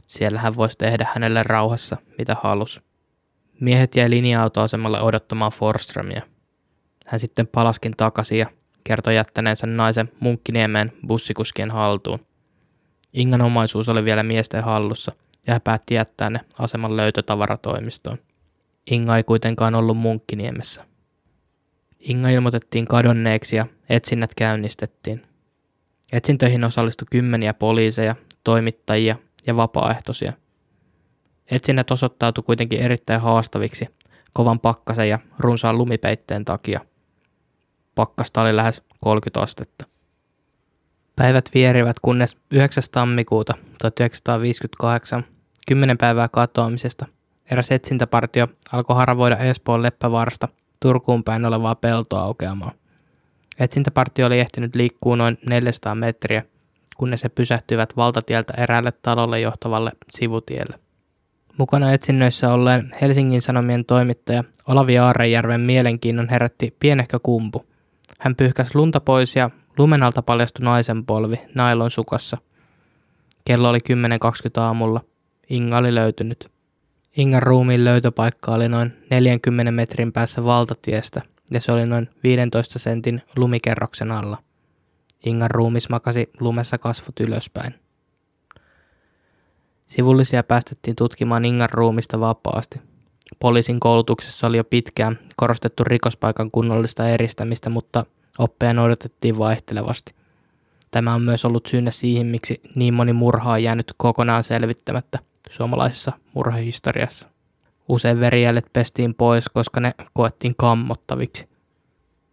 Siellä 0.08 0.40
hän 0.40 0.56
voisi 0.56 0.78
tehdä 0.78 1.08
hänelle 1.13 1.44
rauhassa, 1.44 1.98
mitä 2.18 2.38
halusi. 2.44 2.82
Miehet 3.60 3.96
jäi 3.96 4.10
linja-autoasemalle 4.10 5.01
odottamaan 5.01 5.51
Forströmiä. 5.51 6.22
Hän 7.08 7.20
sitten 7.20 7.48
palaskin 7.48 7.94
takaisin 7.98 8.40
ja 8.40 8.46
kertoi 8.84 9.16
jättäneensä 9.16 9.68
naisen 9.68 10.12
Munkkiniemeen 10.20 10.92
bussikuskien 11.08 11.72
haltuun. 11.72 12.25
Ingan 13.13 13.42
omaisuus 13.42 13.90
oli 13.90 14.06
vielä 14.06 14.24
miesten 14.24 14.63
hallussa 14.63 15.12
ja 15.48 15.54
hän 15.54 15.62
päätti 15.62 15.94
jättää 15.94 16.30
ne 16.30 16.40
aseman 16.60 16.98
löytötavaratoimistoon. 16.98 18.18
Inga 18.92 19.18
ei 19.18 19.24
kuitenkaan 19.24 19.75
ollut 19.75 19.98
Munkkiniemessä. 19.98 20.90
Inga 22.01 22.29
ilmoitettiin 22.29 22.86
kadonneeksi 22.86 23.55
ja 23.55 23.65
etsinnät 23.89 24.36
käynnistettiin. 24.36 25.22
Etsintöihin 26.12 26.63
osallistui 26.63 27.08
kymmeniä 27.12 27.53
poliiseja, 27.53 28.15
toimittajia 28.43 29.15
ja 29.48 29.55
vapaaehtoisia. 29.55 30.34
Etsinnät 31.51 31.91
osoittautui 31.91 32.43
kuitenkin 32.43 32.79
erittäin 32.79 33.22
haastaviksi 33.22 33.88
kovan 34.34 34.60
pakkasen 34.60 35.10
ja 35.10 35.20
runsaan 35.39 35.77
lumipeitteen 35.77 36.46
takia– 36.46 36.79
Pakkasta 37.96 38.41
oli 38.41 38.55
lähes 38.55 38.84
30 39.00 39.41
astetta. 39.41 39.86
Päivät 41.15 41.50
vierivät, 41.53 42.00
kunnes 42.01 42.38
9. 42.51 42.84
tammikuuta 42.91 43.53
1958, 43.81 45.24
10 45.67 45.98
päivää 45.98 46.27
katoamisesta, 46.27 47.05
eräs 47.51 47.72
etsintäpartio 47.72 48.48
alkoi 48.72 48.96
haravoida 48.96 49.38
Espoon 49.38 49.84
Leppävaarasta 49.84 50.48
Turkuun 50.82 51.24
päin 51.24 51.46
olevaa 51.46 51.76
peltoaukeamaa. 51.76 52.72
Etsintäpartio 53.60 54.28
oli 54.28 54.40
ehtinyt 54.40 54.76
liikkua 54.76 55.16
noin 55.16 55.38
400 55.46 55.96
metriä, 55.96 56.44
kunnes 56.98 57.24
he 57.24 57.30
pysähtyivät 57.30 57.98
valtatieltä 57.98 58.54
eräälle 58.58 58.92
talolle 58.92 59.40
johtavalle 59.40 59.92
sivutielle. 60.10 60.80
Mukana 61.58 61.94
etsinnöissä 61.94 62.54
olleen 62.54 62.92
Helsingin 63.02 63.42
Sanomien 63.42 63.86
toimittaja 63.86 64.44
Olavi 64.68 64.98
Aarejärven 64.98 65.62
mielenkiinnon 65.62 66.30
herätti 66.30 66.76
pienehkö 66.80 67.20
kumpu. 67.24 67.66
Hän 68.20 68.36
pyyhkäsi 68.36 68.76
lunta 68.76 69.00
pois 69.00 69.36
ja 69.36 69.50
lumen 69.78 70.04
alta 70.04 70.22
paljastui 70.22 70.66
naisen 70.66 71.06
polvi 71.06 71.40
nailon 71.56 71.92
sukassa. 71.92 72.38
Kello 73.46 73.70
oli 73.70 73.80
10.20 74.58 74.62
aamulla. 74.62 75.02
Inga 75.50 75.78
oli 75.78 75.96
löytynyt. 75.96 76.52
Ingan 77.18 77.44
ruumiin 77.44 77.84
löytöpaikka 77.84 78.51
oli 78.51 78.70
noin 78.70 78.94
40 79.10 79.72
metrin 79.72 80.12
päässä 80.12 80.44
valtatiestä 80.44 81.22
ja 81.51 81.62
se 81.62 81.72
oli 81.72 81.86
noin 81.86 82.10
15 82.24 82.80
sentin 82.80 83.22
lumikerroksen 83.36 84.12
alla. 84.12 84.38
Ingan 85.25 85.51
ruumis 85.51 85.89
makasi 85.89 86.30
lumessa 86.39 86.77
kasvot 86.77 87.20
ylöspäin. 87.20 87.75
Sivullisia 89.88 90.44
päästettiin 90.44 90.96
tutkimaan 90.96 91.46
Ingan 91.46 91.70
ruumista 91.70 92.20
vapaasti. 92.20 92.82
Poliisin 93.39 93.80
koulutuksessa 93.80 94.48
oli 94.48 94.58
jo 94.58 94.63
pitkään 94.63 95.20
korostettu 95.36 95.84
rikospaikan 95.84 96.51
kunnollista 96.51 97.10
eristämistä, 97.10 97.70
mutta 97.70 98.06
oppeja 98.39 98.74
noudatettiin 98.74 99.38
vaihtelevasti. 99.38 100.13
Tämä 100.91 101.13
on 101.13 101.22
myös 101.22 101.46
ollut 101.46 101.65
syynä 101.65 101.91
siihen, 101.91 102.27
miksi 102.27 102.62
niin 102.75 102.94
moni 102.94 103.13
murha 103.13 103.51
on 103.51 103.63
jäänyt 103.63 103.94
kokonaan 103.98 104.44
selvittämättä 104.44 105.20
suomalaisessa 105.51 106.12
murhahistoriassa. 106.34 107.27
Usein 107.88 108.20
verijäljet 108.20 108.65
pestiin 108.74 109.15
pois, 109.15 109.46
koska 109.53 109.79
ne 109.79 109.93
koettiin 110.13 110.53
kammottaviksi. 110.58 111.50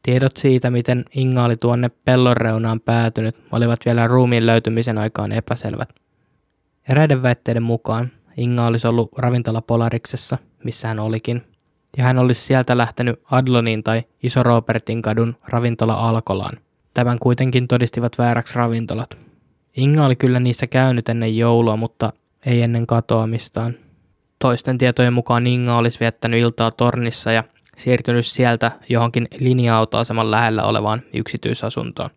Tiedot 0.02 0.37
siitä, 0.37 0.70
miten 0.70 1.04
Inga 1.14 1.44
oli 1.44 1.56
tuonne 1.56 1.90
pellon 2.04 2.37
reunaan 2.37 2.80
päätynyt, 2.80 3.37
olivat 3.52 3.80
vielä 3.87 4.06
ruumiin 4.06 4.46
löytymisen 4.46 4.98
aikaan 4.98 5.32
epäselvät. 5.32 5.88
Eräiden 6.88 7.22
väitteiden 7.22 7.62
mukaan 7.62 8.10
Inga 8.37 8.66
olisi 8.66 8.88
ollut 8.88 9.18
ravintola 9.18 9.62
Polariksessa, 9.62 10.38
missä 10.64 10.88
hän 10.88 11.00
olikin, 11.00 11.42
ja 11.96 12.04
hän 12.04 12.18
olisi 12.18 12.44
sieltä 12.44 12.76
lähtenyt 12.76 13.20
Adlonin 13.30 13.84
tai 13.84 14.02
Iso 14.22 14.42
Robertin 14.42 15.02
kadun 15.02 15.37
ravintola 15.48 15.94
Alkolaan. 15.94 16.58
Tämän 16.94 17.18
kuitenkin 17.18 17.68
todistivat 17.68 18.18
vääräksi 18.18 18.54
ravintolat. 18.54 19.18
Inga 19.76 20.06
oli 20.06 20.16
kyllä 20.16 20.40
niissä 20.40 20.66
käynyt 20.66 21.08
ennen 21.08 21.37
joulua, 21.37 21.76
mutta 21.76 22.12
ei 22.47 22.62
ennen 22.62 22.87
katoamistaan. 22.87 23.75
Toisten 24.38 24.78
tietojen 24.78 25.12
mukaan 25.12 25.47
Inga 25.47 25.76
olisi 25.76 26.00
viettänyt 26.00 26.40
iltaa 26.40 26.71
tornissa 26.71 27.33
ja 27.33 27.45
siirtynyt 27.76 28.26
sieltä 28.26 28.73
johonkin 28.88 29.28
linja-autoaseman 29.38 30.30
lähellä 30.30 30.64
olevaan 30.64 31.02
yksityisasuntoon. 31.14 32.11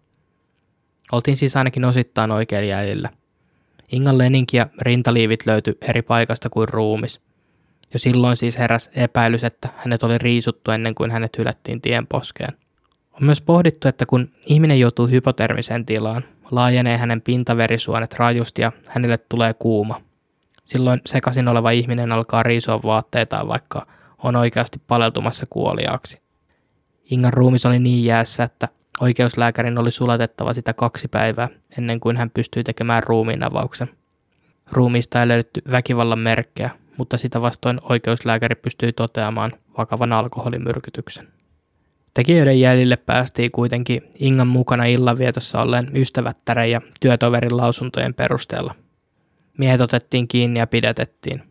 Oltiin 1.12 1.38
siis 1.38 1.58
ainakin 1.58 1.86
osittain 1.86 2.32
oikein 2.32 2.68
jäljellä. 2.68 3.10
Ingan 3.92 4.18
leninki 4.18 4.58
ja 4.58 4.68
rintaliivit 4.82 5.46
löytyi 5.46 5.78
eri 5.82 6.02
paikasta 6.02 6.50
kuin 6.50 6.70
ruumis. 6.70 7.22
Jo 7.94 8.00
silloin 8.00 8.38
siis 8.38 8.58
heräs 8.58 8.90
epäilys, 8.96 9.44
että 9.44 9.70
hänet 9.78 10.04
oli 10.04 10.18
riisuttu 10.18 10.72
ennen 10.72 10.96
kuin 10.96 11.12
hänet 11.12 11.38
hylättiin 11.38 11.82
tien 11.82 12.08
poskeen. 12.08 12.54
On 13.14 13.26
myös 13.26 13.42
pohdittu, 13.42 13.88
että 13.88 14.06
kun 14.06 14.30
ihminen 14.46 14.80
joutuu 14.80 15.08
hypotermiseen 15.08 15.86
tilaan, 15.86 16.24
laajenee 16.52 16.98
hänen 16.98 17.22
pintaverisuonet 17.22 18.14
rajusti 18.14 18.62
ja 18.62 18.72
hänelle 18.88 19.18
tulee 19.18 19.54
kuuma. 19.54 20.02
Silloin 20.64 21.02
sekaisin 21.06 21.48
oleva 21.48 21.72
ihminen 21.72 22.12
alkaa 22.12 22.44
riisua 22.44 22.84
vaatteitaan, 22.84 23.48
vaikka 23.48 23.88
on 24.18 24.36
oikeasti 24.36 24.82
paleltumassa 24.88 25.46
kuoliaaksi. 25.50 26.22
Ingan 27.12 27.34
ruumis 27.34 27.66
oli 27.66 27.80
niin 27.80 28.06
jäässä, 28.06 28.44
että 28.44 28.68
Oikeuslääkärin 29.02 29.80
oli 29.80 29.92
sulatettava 29.92 30.54
sitä 30.54 30.74
kaksi 30.74 31.08
päivää 31.08 31.50
ennen 31.78 32.00
kuin 32.00 32.18
hän 32.18 32.30
pystyi 32.30 32.64
tekemään 32.64 33.04
ruumiin 33.04 33.44
avauksen. 33.44 33.90
Ruumiista 34.72 35.22
ei 35.22 35.28
löydetty 35.28 35.62
väkivallan 35.72 36.20
merkkejä, 36.20 36.70
mutta 36.98 37.18
sitä 37.18 37.42
vastoin 37.42 37.80
oikeuslääkäri 37.90 38.56
pystyi 38.56 38.94
toteamaan 38.94 39.52
vakavan 39.78 40.14
alkoholimyrkytyksen. 40.14 41.28
Tekijöiden 42.14 42.60
jäljille 42.60 42.98
päästiin 42.98 43.52
kuitenkin 43.52 44.02
Ingan 44.20 44.48
mukana 44.48 44.86
illanvietossa 44.86 45.62
olleen 45.62 45.92
ystävättären 45.96 46.72
ja 46.72 46.82
työtoverin 47.00 47.58
lausuntojen 47.58 48.14
perusteella. 48.14 48.76
Miehet 49.58 49.82
otettiin 49.82 50.28
kiinni 50.28 50.60
ja 50.60 50.68
pidätettiin. 50.68 51.44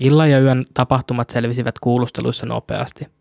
Illan 0.00 0.30
ja 0.30 0.40
yön 0.40 0.64
tapahtumat 0.74 1.30
selvisivät 1.30 1.78
kuulusteluissa 1.78 2.46
nopeasti– 2.46 3.06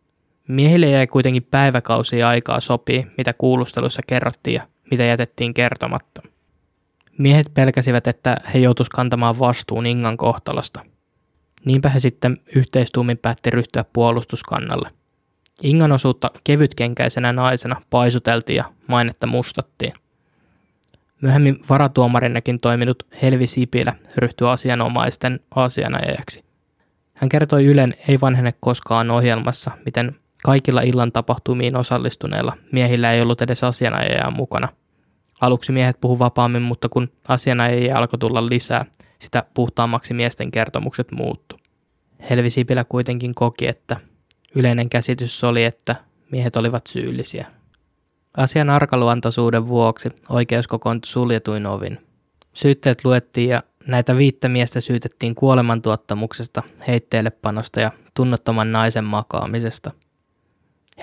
Miehille 0.48 0.90
jäi 0.90 1.08
kuitenkin 1.08 1.44
päiväkausia 1.44 2.30
aikaa 2.30 2.60
sopii, 2.60 3.08
mitä 3.18 3.34
kuulustelussa 3.34 4.02
kerrottiin 4.08 4.54
ja 4.54 4.68
mitä 4.92 5.04
jätettiin 5.04 5.54
kertomatta. 5.54 6.22
Miehet 7.18 7.54
pelkäsivät, 7.54 8.08
että 8.08 8.38
he 8.54 8.60
joutuisivat 8.60 8.96
kantamaan 8.96 9.40
vastuun 9.40 9.86
Ingan 9.86 10.18
kohtalosta. 10.18 10.86
Niinpä 11.66 11.90
he 11.90 12.00
sitten 12.00 12.38
yhteistuumin 12.56 13.18
päätti 13.18 13.50
ryhtyä 13.50 13.86
puolustuskannalle. 13.94 14.90
Ingan 15.64 15.92
osuutta 15.92 16.32
kevytkenkäisenä 16.44 17.34
naisena 17.34 17.82
paisuteltiin 17.90 18.58
ja 18.58 18.72
mainetta 18.88 19.28
mustattiin. 19.28 19.94
Myöhemmin 21.22 21.58
varatuomarinakin 21.70 22.60
toiminut 22.60 23.04
Helvi 23.22 23.48
Sipilä 23.48 23.96
ryhtyi 24.18 24.48
asianomaisten 24.48 25.40
asianajajaksi. 25.56 26.44
Hän 27.14 27.30
kertoi 27.30 27.66
Ylen 27.66 27.94
Ei 28.08 28.22
vanhene 28.22 28.54
koskaan 28.60 29.12
ohjelmassa, 29.12 29.72
miten 29.86 30.16
kaikilla 30.44 30.82
illan 30.82 31.12
tapahtumiin 31.12 31.76
osallistuneilla 31.76 32.58
miehillä 32.72 33.12
ei 33.12 33.22
ollut 33.22 33.42
edes 33.42 33.64
asianajajaa 33.64 34.32
mukana. 34.32 34.68
Aluksi 35.42 35.72
miehet 35.72 36.02
puhu 36.02 36.20
vapaammin, 36.20 36.62
mutta 36.62 36.90
kun 36.90 37.10
asianajajia 37.28 37.98
alkoi 37.98 38.20
tulla 38.20 38.50
lisää, 38.50 38.86
sitä 39.20 39.44
puhtaammaksi 39.54 40.14
miesten 40.14 40.52
kertomukset 40.52 41.12
muuttu. 41.12 41.60
Helvi 42.30 42.50
Sipilä 42.50 42.84
kuitenkin 42.84 43.36
koki, 43.36 43.68
että 43.68 43.98
yleinen 44.56 44.90
käsitys 44.90 45.44
oli, 45.44 45.64
että 45.64 45.96
miehet 46.32 46.56
olivat 46.56 46.88
syyllisiä. 46.88 47.61
Asian 48.38 48.70
arkaluontoisuuden 48.70 49.68
vuoksi 49.68 50.10
oikeus 50.30 50.68
kokoontui 50.68 51.12
suljetuin 51.12 51.66
ovin. 51.66 51.98
Syytteet 52.54 53.06
luettiin 53.06 53.50
ja 53.50 53.64
näitä 53.88 54.18
viittä 54.18 54.50
miestä 54.50 54.82
syytettiin 54.82 55.36
kuolemantuottamuksesta, 55.36 56.64
heitteellepanosta 56.88 57.80
ja 57.80 57.92
tunnottoman 58.14 58.72
naisen 58.72 59.04
makaamisesta. 59.04 59.92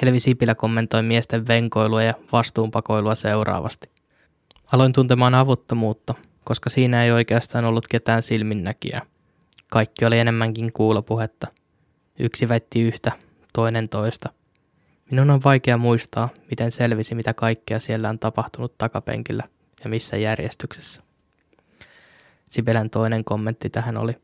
Helvi 0.02 0.20
Sipilä 0.20 0.54
kommentoi 0.54 1.02
miesten 1.02 1.46
venkoilua 1.48 2.02
ja 2.02 2.14
vastuunpakoilua 2.32 3.14
seuraavasti. 3.14 3.90
Aloin 4.72 4.92
tuntemaan 4.92 5.34
avuttomuutta, 5.34 6.14
koska 6.44 6.70
siinä 6.70 7.04
ei 7.04 7.10
oikeastaan 7.10 7.64
ollut 7.64 7.86
ketään 7.86 8.22
silminnäkijää. 8.22 9.02
Kaikki 9.70 10.04
oli 10.04 10.18
enemmänkin 10.18 10.72
kuulopuhetta. 10.72 11.46
Yksi 12.18 12.48
väitti 12.48 12.80
yhtä, 12.80 13.12
toinen 13.52 13.88
toista. 13.88 14.37
Minun 15.10 15.30
on 15.30 15.40
vaikea 15.44 15.76
muistaa, 15.76 16.28
miten 16.50 16.70
selvisi, 16.70 17.14
mitä 17.14 17.34
kaikkea 17.34 17.80
siellä 17.80 18.08
on 18.08 18.18
tapahtunut 18.18 18.78
takapenkillä 18.78 19.44
ja 19.84 19.90
missä 19.90 20.16
järjestyksessä. 20.16 21.02
Sibelän 22.44 22.90
toinen 22.90 23.24
kommentti 23.24 23.70
tähän 23.70 23.96
oli. 23.96 24.16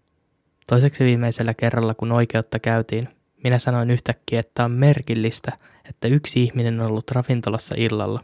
Toiseksi 0.67 1.05
viimeisellä 1.05 1.55
kerralla, 1.55 1.95
kun 1.95 2.12
oikeutta 2.12 2.59
käytiin, 2.59 3.09
minä 3.45 3.59
sanoin 3.59 3.91
yhtäkkiä, 3.91 4.41
että 4.41 4.64
on 4.64 4.71
merkillistä, 4.71 5.53
että 5.88 6.09
yksi 6.09 6.43
ihminen 6.43 6.81
on 6.81 6.87
ollut 6.87 7.11
ravintolassa 7.11 7.75
illalla, 7.79 8.21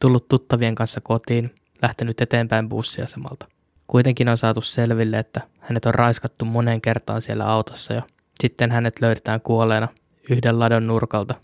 tullut 0.00 0.28
tuttavien 0.28 0.74
kanssa 0.74 1.00
kotiin, 1.00 1.54
lähtenyt 1.82 2.20
eteenpäin 2.20 2.68
bussiasemalta. 2.68 3.46
Kuitenkin 3.86 4.28
on 4.28 4.38
saatu 4.38 4.60
selville, 4.60 5.18
että 5.18 5.40
hänet 5.60 5.86
on 5.86 5.94
raiskattu 5.94 6.44
moneen 6.44 6.80
kertaan 6.80 7.22
siellä 7.22 7.46
autossa 7.46 7.94
ja 7.94 8.02
sitten 8.40 8.70
hänet 8.70 9.00
löydetään 9.00 9.40
kuolleena 9.40 9.88
yhden 10.30 10.58
ladon 10.58 10.86
nurkalta, 10.86 11.34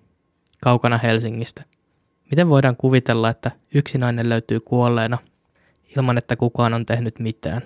kaukana 0.60 0.98
Helsingistä. 0.98 1.64
Miten 2.30 2.48
voidaan 2.48 2.76
kuvitella, 2.76 3.28
että 3.28 3.50
yksi 3.74 3.98
nainen 3.98 4.28
löytyy 4.28 4.60
kuolleena 4.60 5.18
ilman, 5.96 6.18
että 6.18 6.36
kukaan 6.36 6.74
on 6.74 6.86
tehnyt 6.86 7.18
mitään? 7.18 7.62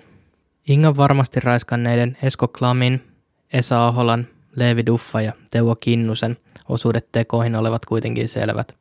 Inga 0.67 0.97
varmasti 0.97 1.39
raiskanneiden 1.39 2.17
Esko 2.23 2.47
Klamin, 2.47 3.01
Esa 3.53 3.87
Aholan, 3.87 4.27
Leevi 4.55 4.85
Duffa 4.85 5.21
ja 5.21 5.33
Teuvo 5.51 5.75
Kinnusen 5.75 6.37
osuudet 6.69 7.11
tekoihin 7.11 7.55
olevat 7.55 7.85
kuitenkin 7.85 8.29
selvät. 8.29 8.75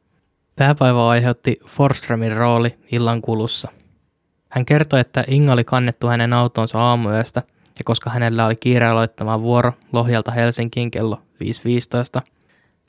Päävaiva 0.56 1.10
aiheutti 1.10 1.60
Forströmin 1.66 2.36
rooli 2.36 2.78
illan 2.92 3.22
kulussa. 3.22 3.68
Hän 4.48 4.64
kertoi, 4.64 5.00
että 5.00 5.24
Inga 5.28 5.52
oli 5.52 5.64
kannettu 5.64 6.06
hänen 6.06 6.32
autonsa 6.32 6.78
aamuyöstä 6.78 7.42
ja 7.78 7.84
koska 7.84 8.10
hänellä 8.10 8.46
oli 8.46 8.56
kiire 8.56 8.86
aloittamaan 8.86 9.42
vuoro 9.42 9.72
Lohjalta 9.92 10.30
Helsinkiin 10.30 10.90
kello 10.90 11.22
5.15, 12.20 12.22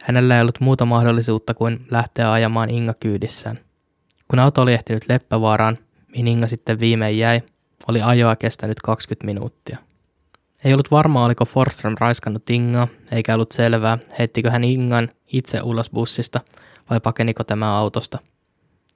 hänellä 0.03 0.35
ei 0.35 0.41
ollut 0.41 0.59
muuta 0.59 0.85
mahdollisuutta 0.85 1.53
kuin 1.53 1.87
lähteä 1.91 2.31
ajamaan 2.31 2.69
Inga 2.69 2.93
kyydissään. 2.93 3.59
Kun 4.27 4.39
auto 4.39 4.61
oli 4.61 4.73
ehtinyt 4.73 5.09
Leppävaaraan, 5.09 5.77
mihin 6.07 6.27
Inga 6.27 6.47
sitten 6.47 6.79
viimein 6.79 7.17
jäi, 7.17 7.41
oli 7.87 8.01
ajoa 8.01 8.35
kestänyt 8.35 8.81
20 8.81 9.25
minuuttia. 9.25 9.77
Ei 10.63 10.73
ollut 10.73 10.91
varmaa, 10.91 11.25
oliko 11.25 11.45
Forström 11.45 11.95
raiskannut 11.99 12.49
Ingaa, 12.49 12.87
eikä 13.11 13.35
ollut 13.35 13.51
selvää, 13.51 13.97
heittikö 14.19 14.51
hän 14.51 14.63
Ingan 14.63 15.09
itse 15.33 15.61
ulos 15.61 15.89
bussista 15.89 16.41
vai 16.89 16.99
pakeniko 16.99 17.43
tämä 17.43 17.77
autosta. 17.77 18.19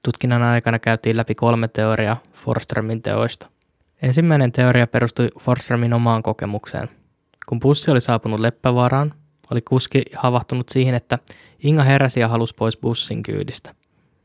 Tutkinnan 0.03 0.41
aikana 0.41 0.79
käytiin 0.79 1.17
läpi 1.17 1.35
kolme 1.35 1.67
teoriaa 1.67 2.17
Forströmin 2.33 3.01
teoista. 3.01 3.49
Ensimmäinen 4.01 4.51
teoria 4.51 4.87
perustui 4.87 5.29
Forströmin 5.39 5.93
omaan 5.93 6.23
kokemukseen. 6.23 6.89
Kun 7.45 7.59
bussi 7.59 7.91
oli 7.91 8.01
saapunut 8.01 8.39
Leppävaaraan, 8.39 9.13
oli 9.51 9.61
kuski 9.61 10.01
havahtunut 10.15 10.69
siihen, 10.69 10.95
että 10.95 11.19
Inga 11.63 11.83
heräsi 11.83 12.19
ja 12.19 12.27
halusi 12.27 12.55
pois 12.55 12.77
bussin 12.77 13.23
kyydistä. 13.23 13.75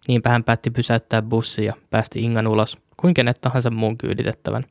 Niinpä 0.08 0.30
hän 0.30 0.44
päätti 0.44 0.70
pysäyttää 0.70 1.22
bussi 1.22 1.64
ja 1.64 1.74
päästi 1.90 2.22
Ingan 2.22 2.46
ulos, 2.46 2.78
kuin 2.96 3.14
kenet 3.14 3.40
tahansa 3.40 3.70
muun 3.70 3.98
kyyditettävän. 3.98 4.64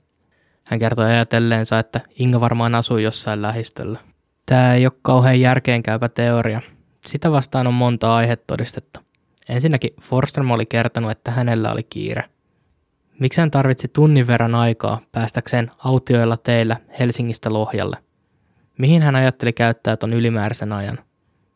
Hän 0.68 0.80
kertoi 0.80 1.06
ajatelleensa, 1.06 1.80
että 1.80 2.02
Inga 2.20 2.40
varmaan 2.40 2.76
asui 2.76 3.04
jossain 3.04 3.42
lähistöllä. 3.42 4.00
Tämä 4.46 4.74
ei 4.74 4.86
ole 4.86 4.94
kauhean 5.02 5.40
järkeenkäypä 5.40 6.10
teoria. 6.10 6.62
Sitä 7.06 7.32
vastaan 7.32 7.68
on 7.68 7.74
monta 7.74 8.16
aihetodistetta. 8.16 9.02
Ensinnäkin 9.50 9.94
Forström 10.02 10.52
oli 10.52 10.66
kertonut, 10.66 11.12
että 11.12 11.32
hänellä 11.32 11.72
oli 11.72 11.84
kiire. 11.84 12.24
Miksi 13.20 13.42
hän 13.42 13.52
tarvitsi 13.52 13.88
tunnin 13.88 14.28
verran 14.28 14.56
aikaa 14.56 15.02
päästäkseen 15.12 15.72
autioilla 15.78 16.38
teillä 16.38 16.78
Helsingistä 17.00 17.54
Lohjalle? 17.54 17.98
Mihin 18.78 19.02
hän 19.02 19.16
ajatteli 19.16 19.54
käyttää 19.54 19.98
ton 19.98 20.14
ylimääräisen 20.14 20.74
ajan? 20.74 21.00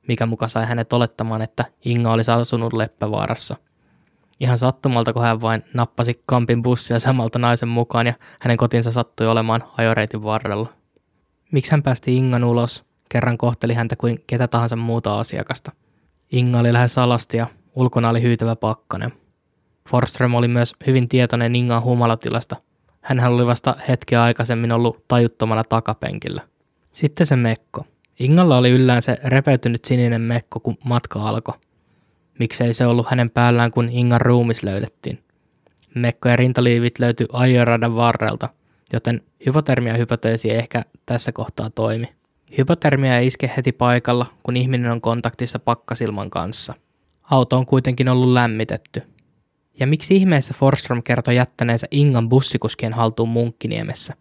Mikä 0.08 0.25
muka 0.25 0.47
sai 0.47 0.65
hänet 0.65 0.93
olettamaan, 0.93 1.41
että 1.41 1.65
Inga 1.86 2.12
olisi 2.12 2.32
asunut 2.32 2.73
Leppävaarassa– 2.73 3.56
Ihan 4.39 4.58
sattumalta, 4.58 5.13
kun 5.13 5.21
hän 5.21 5.41
vain 5.41 5.63
nappasi 5.73 6.21
kampin 6.25 6.63
bussia 6.63 6.99
samalta 6.99 7.39
naisen 7.39 7.69
mukaan 7.69 8.08
ja 8.08 8.13
hänen 8.39 8.58
kotinsa 8.58 8.91
sattui 8.91 9.27
olemaan 9.27 9.63
ajoreitin 9.77 10.23
varrella. 10.23 10.73
Miksi 11.51 11.71
hän 11.71 11.84
päästi 11.84 12.15
Ingan 12.15 12.43
ulos? 12.43 12.84
Kerran 13.10 13.38
kohteli 13.38 13.73
häntä 13.73 13.95
kuin 13.95 14.23
ketä 14.27 14.47
tahansa 14.47 14.75
muuta 14.75 15.19
asiakasta. 15.19 15.71
Inga 16.32 16.60
oli 16.60 16.73
lähes 16.73 16.97
alasti 16.97 17.38
ja 17.38 17.47
ulkona 17.75 18.10
oli 18.10 18.21
hyytävä 18.21 18.56
pakkanen. 18.56 19.13
Forström 19.89 20.36
oli 20.36 20.47
myös 20.47 20.73
hyvin 20.88 21.10
tietoinen 21.10 21.56
Ingan 21.56 21.84
humalatilasta. 21.84 22.56
Hänhän 23.01 23.34
oli 23.34 23.45
vasta 23.45 23.75
hetkeä 23.88 24.23
aikaisemmin 24.23 24.71
ollut 24.71 25.08
tajuttomana 25.08 25.63
takapenkillä. 25.63 26.41
Sitten 26.98 27.28
se 27.28 27.36
mekko. 27.36 27.86
Ingalla 28.20 28.58
oli 28.58 28.70
yllään 28.70 29.02
se 29.02 29.18
repeytynyt 29.24 29.86
sininen 29.86 30.22
mekko, 30.22 30.60
kun 30.60 30.78
matka 30.84 31.30
alkoi. 31.30 31.54
Miksei 32.40 32.74
se 32.74 32.86
ollut 32.86 33.08
hänen 33.10 33.30
päällään, 33.30 33.72
kun 33.72 33.90
Ingan 33.90 34.22
ruumis 34.22 34.64
löydettiin. 34.64 35.20
Mekko 35.96 36.30
ja 36.30 36.36
rintaliivit 36.36 37.00
löytyi 37.00 37.28
ajoradan 37.34 37.96
varrelta, 37.96 38.50
joten 38.94 39.22
hypotermia-hypoteesi 39.46 40.52
ei 40.52 40.58
ehkä 40.58 40.84
tässä 41.06 41.32
kohtaa 41.32 41.70
toimi. 41.70 42.14
Hypotermia 42.58 43.18
ei 43.18 43.28
iske 43.28 43.52
heti 43.58 43.72
paikalla, 43.72 44.26
kun 44.44 44.58
ihminen 44.58 44.92
on 44.92 45.02
kontaktissa 45.02 45.60
pakkasilman 45.60 46.30
kanssa. 46.30 46.74
Auto 47.24 47.58
on 47.58 47.66
kuitenkin 47.66 48.10
ollut 48.10 48.30
lämmitetty. 48.30 49.02
Ja 49.80 49.88
miksi 49.88 50.16
ihmeessä 50.16 50.54
Forstrom 50.58 51.04
kertoi 51.04 51.36
jättäneensä 51.36 51.88
Ingan 51.92 52.30
bussikuskien 52.30 52.94
haltuun 52.94 53.30
Munkkiniemessä? 53.30 54.14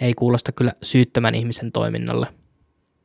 Ei 0.00 0.14
kuulosta 0.14 0.52
kyllä 0.52 0.72
syyttömän 0.82 1.34
ihmisen 1.34 1.72
toiminnalle. 1.72 2.26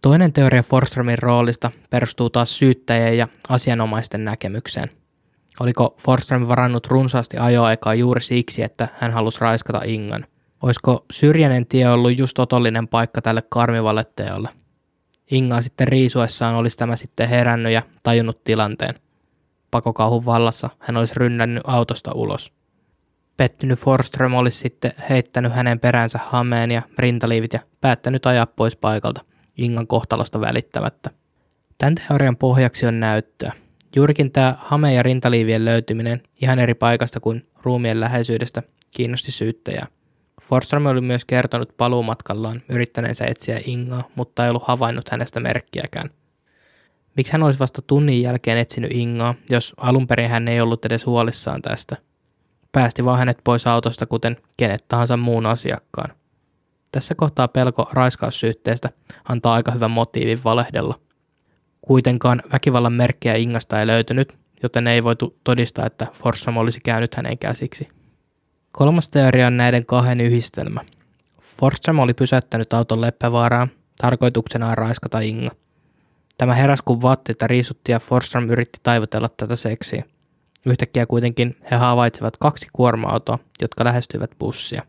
Toinen 0.02 0.34
teoria 0.34 0.64
Forstromin 0.64 1.20
roolista 1.20 1.72
perustuu 1.90 2.30
taas 2.30 2.58
syyttäjien 2.58 3.18
ja 3.18 3.28
asianomaisten 3.50 4.26
näkemykseen. 4.26 4.90
Oliko 5.60 5.96
Forström 6.00 6.48
varannut 6.48 6.88
runsaasti 6.88 7.38
ajoaikaa 7.38 7.94
juuri 7.94 8.22
siksi, 8.22 8.64
että 8.64 8.88
hän 8.94 9.12
halusi 9.12 9.42
raiskata 9.42 9.82
Ingan? 9.86 10.26
Olisiko 10.62 11.06
syrjäinen 11.12 11.66
tie 11.66 11.90
ollut 11.90 12.18
just 12.18 12.40
otollinen 12.40 12.88
paikka 12.88 13.22
tälle 13.22 13.44
karmivalle 13.50 14.06
teolle? 14.16 14.50
Ingaa 15.32 15.62
sitten 15.62 15.88
riisuessaan 15.88 16.56
olisi 16.56 16.78
tämä 16.78 16.96
sitten 16.96 17.30
herännyt 17.30 17.74
ja 17.74 17.82
tajunnut 18.04 18.44
tilanteen. 18.44 18.96
Pakokauhun 19.72 20.26
vallassa 20.26 20.70
hän 20.80 20.98
olisi 20.98 21.14
rynnännyt 21.18 21.64
autosta 21.68 22.12
ulos. 22.12 22.52
Pettynyt 23.38 23.80
Forström 23.80 24.34
olisi 24.34 24.58
sitten 24.58 24.92
heittänyt 25.10 25.54
hänen 25.54 25.80
peränsä 25.80 26.20
hameen 26.24 26.72
ja 26.72 26.82
rintaliivit 26.98 27.54
ja 27.54 27.60
päättänyt 27.82 28.26
ajaa 28.26 28.46
pois 28.46 28.76
paikalta– 28.76 29.22
Ingan 29.58 29.88
kohtalosta 29.88 30.42
välittämättä. 30.42 31.10
Tämän 31.78 31.96
teorian 31.96 32.38
pohjaksi 32.38 32.86
on 32.86 33.00
näyttöä. 33.00 33.52
Juurikin 33.96 34.32
tämä 34.32 34.56
hame- 34.58 34.94
ja 34.94 35.04
rintaliivien 35.04 35.66
löytyminen 35.66 36.22
ihan 36.42 36.60
eri 36.60 36.74
paikasta 36.74 37.20
kuin 37.20 37.48
ruumien 37.64 38.00
läheisyydestä 38.00 38.64
kiinnosti 38.92 39.32
syyttäjää. 39.32 39.88
Forsström 40.42 40.86
oli 40.86 41.02
myös 41.02 41.26
kertonut 41.26 41.78
paluumatkallaan 41.78 42.62
yrittäneensä 42.70 43.26
etsiä 43.26 43.62
Ingaa, 43.66 44.10
mutta 44.16 44.44
ei 44.44 44.50
ollut 44.50 44.68
havainnut 44.68 45.10
hänestä 45.10 45.40
merkkiäkään. 45.40 46.10
Miksi 47.16 47.34
hän 47.34 47.44
olisi 47.44 47.60
vasta 47.60 47.82
tunnin 47.82 48.22
jälkeen 48.22 48.58
etsinyt 48.58 48.92
Ingaa, 48.94 49.36
jos 49.50 49.74
alun 49.78 50.08
perin 50.08 50.30
hän 50.30 50.48
ei 50.48 50.62
ollut 50.62 50.86
edes 50.86 51.06
huolissaan 51.06 51.62
tästä? 51.62 51.98
Päästi 52.74 53.06
vaan 53.06 53.20
hänet 53.20 53.38
pois 53.44 53.68
autosta 53.68 54.06
kuten 54.06 54.38
kenet 54.58 54.86
tahansa 54.88 55.18
muun 55.18 55.46
asiakkaan. 55.46 56.16
Tässä 56.92 57.16
kohtaa 57.16 57.48
pelko 57.48 57.90
raiskaussyytteestä 57.92 58.90
antaa 59.30 59.54
aika 59.54 59.72
hyvän 59.72 59.92
motiivin 59.92 60.44
valehdella. 60.44 61.00
Kuitenkaan 61.82 62.44
väkivallan 62.54 62.94
merkkejä 62.94 63.36
Ingasta 63.36 63.80
ei 63.80 63.88
löytynyt, 63.88 64.38
joten 64.64 64.88
ei 64.88 65.04
voitu 65.04 65.40
todistaa, 65.44 65.86
että 65.86 66.08
Forsam 66.14 66.58
olisi 66.58 66.80
käynyt 66.82 67.16
hänen 67.16 67.38
käsiksi. 67.38 67.88
Kolmas 68.72 69.10
teoria 69.10 69.48
on 69.48 69.58
näiden 69.58 69.86
kahden 69.86 70.22
yhdistelmä. 70.22 70.82
Forsam 71.60 72.00
oli 72.00 72.14
pysäyttänyt 72.14 72.74
auton 72.74 73.02
Leppävaaraan 73.02 73.68
tarkoituksenaan 74.02 74.78
raiskata 74.78 75.20
Inga. 75.20 75.52
Tämä 76.38 76.54
heräs 76.54 76.82
kun 76.82 77.02
vaatteita 77.02 77.48
riisutti 77.48 77.92
ja 77.92 78.00
Forsam 78.00 78.50
yritti 78.50 78.80
taivutella 78.84 79.30
tätä 79.30 79.56
seksiä. 79.56 80.04
Yhtäkkiä 80.66 81.06
kuitenkin 81.06 81.58
he 81.72 81.76
havaitsivat 81.76 82.38
kaksi 82.38 82.68
kuorma-autoa, 82.74 83.40
jotka 83.62 83.84
lähestyivät 83.86 84.32
bussia. 84.40 84.84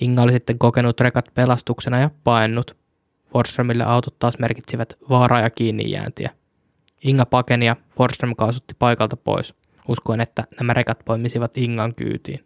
Inga 0.00 0.22
oli 0.22 0.32
sitten 0.32 0.58
kokenut 0.58 1.00
rekat 1.00 1.34
pelastuksena 1.34 2.00
ja 2.00 2.10
paennut. 2.24 2.76
Forsströmille 3.24 3.84
autot 3.84 4.18
taas 4.18 4.38
merkitsivät 4.38 4.98
vaaraa 5.08 5.40
ja 5.40 5.50
kiinni 5.50 5.90
jääntiä. 5.90 6.30
Inga 7.04 7.26
pakeni 7.26 7.66
ja 7.66 7.76
Forsström 7.88 8.36
kaasutti 8.36 8.74
paikalta 8.78 9.16
pois, 9.16 9.54
uskoen, 9.88 10.20
että 10.20 10.44
nämä 10.58 10.72
rekat 10.72 10.98
poimisivat 11.04 11.58
Ingan 11.58 11.94
kyytiin. 11.94 12.44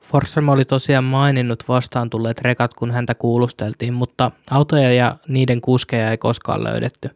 Forsström 0.00 0.48
oli 0.48 0.64
tosiaan 0.64 1.04
maininnut 1.04 1.68
vastaan 1.68 2.10
tulleet 2.10 2.40
rekat, 2.40 2.74
kun 2.74 2.90
häntä 2.90 3.14
kuulusteltiin, 3.14 3.94
mutta 3.94 4.30
autoja 4.50 4.92
ja 4.92 5.16
niiden 5.28 5.60
kuskeja 5.60 6.10
ei 6.10 6.18
koskaan 6.18 6.64
löydetty. 6.64 7.10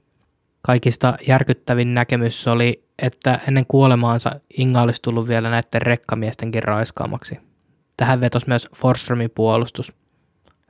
Kaikista 0.63 1.15
järkyttävin 1.29 1.95
näkemys 1.95 2.49
oli, 2.49 2.85
että 3.03 3.41
ennen 3.49 3.67
kuolemaansa 3.67 4.31
Inga 4.59 4.83
olisi 4.83 5.03
tullut 5.03 5.29
vielä 5.29 5.51
näiden 5.51 5.83
rekkamiestenkin 5.83 6.63
raiskaamaksi. 6.63 7.39
Tähän 7.97 8.21
vetosi 8.21 8.49
myös 8.49 8.69
Forsströmin 8.77 9.31
puolustus. 9.31 9.93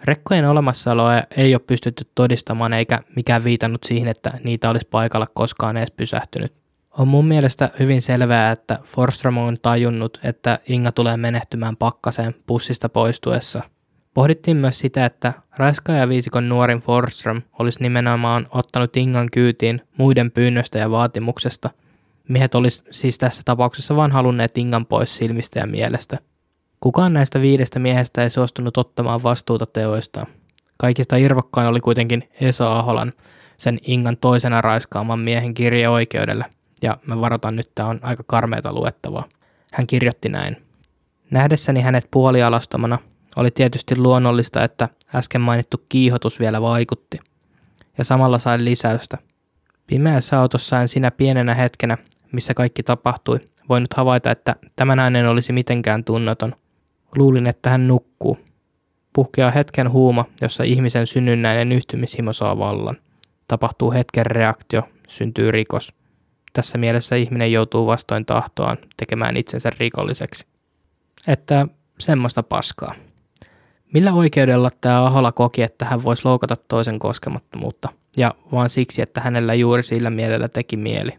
Rekkojen 0.05 0.49
olemassaoloa 0.49 1.23
ei 1.37 1.55
ole 1.55 1.63
pystytty 1.67 2.07
todistamaan 2.15 2.73
eikä 2.73 3.01
mikään 3.17 3.45
viitannut 3.45 3.85
siihen, 3.85 4.09
että 4.09 4.39
niitä 4.45 4.71
olisi 4.71 4.89
paikalla 4.91 5.27
koskaan 5.35 5.77
edes 5.77 5.91
pysähtynyt. 5.91 6.53
On 6.99 7.09
mun 7.09 7.27
mielestä 7.27 7.71
hyvin 7.79 8.03
selvää, 8.03 8.53
että 8.53 8.79
Forström 8.85 9.37
on 9.37 9.57
tajunnut, 9.63 10.21
että 10.25 10.59
Inga 10.69 10.93
tulee 10.93 11.17
menehtymään 11.17 11.77
pakkaseen 11.77 12.35
pussista 12.47 12.89
poistuessa. 12.89 13.63
Pohdittiin 14.15 14.57
myös 14.57 14.79
sitä, 14.79 15.07
että 15.07 15.33
viisikon 16.09 16.49
nuorin 16.49 16.81
Forström 16.81 17.43
olisi 17.59 17.83
nimenomaan 17.83 18.47
ottanut 18.51 18.97
Ingan 18.97 19.29
kyytiin 19.33 19.81
muiden 19.99 20.31
pyynnöstä 20.31 20.79
ja 20.79 20.91
vaatimuksesta. 20.91 21.71
Miehet 22.29 22.55
olisi 22.55 22.85
siis 22.91 23.19
tässä 23.19 23.43
tapauksessa 23.45 23.97
vain 23.97 24.13
halunneet 24.13 24.59
Ingan 24.59 24.87
pois 24.87 25.17
silmistä 25.17 25.61
ja 25.61 25.67
mielestä– 25.67 26.19
Kukaan 26.83 27.13
näistä 27.13 27.41
viidestä 27.41 27.79
miehestä 27.79 28.23
ei 28.23 28.31
suostunut 28.31 28.77
ottamaan 28.77 29.23
vastuuta 29.23 29.67
teoistaan. 29.67 30.27
Kaikista 30.77 31.17
irvokkain 31.17 31.69
oli 31.69 31.81
kuitenkin 31.81 32.29
Esa 32.41 32.79
Aholan, 32.79 33.13
sen 33.57 33.79
Ingan 33.87 34.17
toisena 34.17 34.61
raiskaaman 34.61 35.19
miehen 35.19 35.55
kirje 35.55 35.89
oikeudelle, 35.89 36.45
ja 36.83 36.97
mä 37.07 37.21
varoitan 37.21 37.57
nyt, 37.57 37.67
tämä 37.75 37.89
on 37.89 38.01
aika 38.03 38.23
karmeita 38.27 38.73
luettavaa. 38.73 39.25
Hän 39.73 39.87
kirjoitti 39.87 40.29
näin. 40.29 40.57
Nähdessäni 41.31 41.81
hänet 41.81 42.09
puolialastomana 42.11 42.99
oli 43.37 43.51
tietysti 43.51 43.97
luonnollista, 43.97 44.65
että 44.65 44.89
äsken 45.15 45.41
mainittu 45.41 45.85
kiihotus 45.89 46.41
vielä 46.41 46.63
vaikutti. 46.63 47.19
Ja 47.99 48.05
samalla 48.05 48.39
sain 48.39 48.65
lisäystä. 48.65 49.19
Pimeässä 49.87 50.41
autossa 50.41 50.81
en 50.81 50.89
sinä 50.89 51.11
pienenä 51.11 51.55
hetkenä, 51.55 51.99
missä 52.33 52.55
kaikki 52.55 52.83
tapahtui, 52.83 53.41
voinut 53.69 53.95
havaita, 53.95 54.31
että 54.31 54.57
tämä 54.77 54.97
nainen 54.97 55.29
olisi 55.29 55.53
mitenkään 55.53 56.05
tunnoton, 56.05 56.55
Luulin, 57.17 57.47
että 57.47 57.71
hän 57.71 57.89
nukkuu. 57.89 58.39
Puhkeaa 59.13 59.51
hetken 59.51 59.91
huuma, 59.91 60.25
jossa 60.43 60.65
ihmisen 60.65 61.07
synnynnäinen 61.07 61.73
yhtymishimo 61.73 62.33
saa 62.33 62.59
vallan. 62.59 62.97
Tapahtuu 63.49 63.93
hetken 63.93 64.27
reaktio, 64.27 64.83
syntyy 65.09 65.51
rikos. 65.51 65.93
Tässä 66.53 66.79
mielessä 66.79 67.17
ihminen 67.17 67.53
joutuu 67.53 67.87
vastoin 67.87 68.27
tahtoaan 68.27 68.79
tekemään 68.97 69.37
itsensä 69.37 69.71
rikolliseksi. 69.79 70.47
Että 71.27 71.67
semmoista 71.99 72.43
paskaa. 72.43 72.95
Millä 73.93 74.13
oikeudella 74.13 74.69
tämä 74.81 75.07
Ahola 75.07 75.33
koki, 75.33 75.63
että 75.63 75.85
hän 75.85 76.03
voisi 76.03 76.23
loukata 76.25 76.57
toisen 76.69 76.99
koskemattomuutta, 76.99 77.89
ja 78.17 78.35
vaan 78.53 78.71
siksi, 78.71 79.03
että 79.03 79.21
hänellä 79.21 79.55
juuri 79.55 79.83
sillä 79.83 80.11
mielellä 80.11 80.49
teki 80.49 80.77
mieli? 80.77 81.11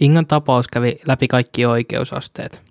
Ingan 0.00 0.26
tapaus 0.26 0.68
kävi 0.68 0.98
läpi 1.06 1.28
kaikki 1.28 1.66
oikeusasteet. 1.66 2.62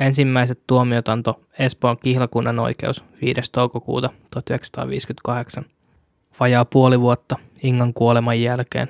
Ensimmäiset 0.00 0.60
tuomiot 0.66 1.08
antoi 1.08 1.34
Espoon 1.58 1.98
kihlakunnan 1.98 2.58
oikeus 2.58 3.04
5. 3.22 3.52
toukokuuta 3.52 4.10
1958, 4.30 5.64
vajaa 6.40 6.64
puoli 6.64 7.00
vuotta 7.00 7.36
Ingan 7.62 7.94
kuoleman 7.94 8.40
jälkeen. 8.40 8.88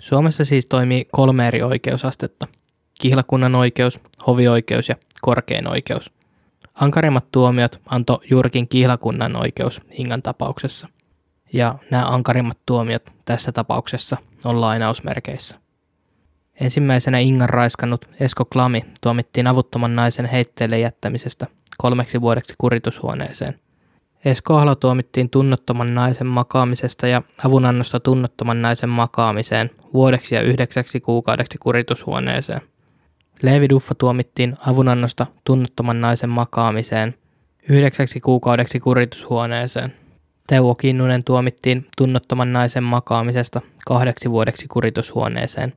Suomessa 0.00 0.44
siis 0.44 0.66
toimii 0.66 1.08
kolme 1.12 1.48
eri 1.48 1.62
oikeusastetta. 1.62 2.46
Kihlakunnan 3.00 3.54
oikeus, 3.54 4.00
hovioikeus 4.26 4.88
ja 4.88 4.96
korkein 5.22 5.68
oikeus. 5.68 6.12
Ankarimmat 6.74 7.24
tuomiot 7.32 7.80
antoi 7.86 8.18
juurikin 8.30 8.68
kihlakunnan 8.68 9.36
oikeus 9.36 9.80
Ingan 9.90 10.22
tapauksessa. 10.22 10.88
Ja 11.52 11.74
nämä 11.90 12.08
ankarimmat 12.08 12.58
tuomiot 12.66 13.12
tässä 13.24 13.52
tapauksessa 13.52 14.16
on 14.44 14.60
lainausmerkeissä. 14.60 15.58
Ensimmäisenä 16.60 17.18
Ingan 17.18 17.48
raiskannut 17.48 18.08
Esko 18.20 18.44
Klami 18.44 18.84
tuomittiin 19.02 19.46
avuttoman 19.46 19.96
naisen 19.96 20.26
heitteelle 20.26 20.78
jättämisestä 20.78 21.46
kolmeksi 21.78 22.20
vuodeksi 22.20 22.54
kuritushuoneeseen. 22.58 23.54
Esko 24.24 24.56
Ahlo 24.56 24.74
tuomittiin 24.74 25.30
tunnottoman 25.30 25.94
naisen 25.94 26.26
makaamisesta 26.26 27.06
ja 27.06 27.22
avunannosta 27.44 28.00
tunnottoman 28.00 28.62
naisen 28.62 28.90
makaamiseen 28.90 29.70
vuodeksi 29.94 30.34
ja 30.34 30.42
yhdeksäksi 30.42 31.00
kuukaudeksi 31.00 31.58
kuritushuoneeseen. 31.58 32.60
Leevi 33.42 33.68
Duffa 33.68 33.94
tuomittiin 33.94 34.56
avunannosta 34.66 35.26
tunnottoman 35.44 36.00
naisen 36.00 36.30
makaamiseen 36.30 37.14
yhdeksäksi 37.68 38.20
kuukaudeksi 38.20 38.80
kuritushuoneeseen. 38.80 39.94
Teuvo 40.46 40.74
Kinnunen 40.74 41.24
tuomittiin 41.24 41.86
tunnottoman 41.96 42.52
naisen 42.52 42.84
makaamisesta 42.84 43.60
kahdeksi 43.86 44.30
vuodeksi 44.30 44.68
kuritushuoneeseen. 44.68 45.72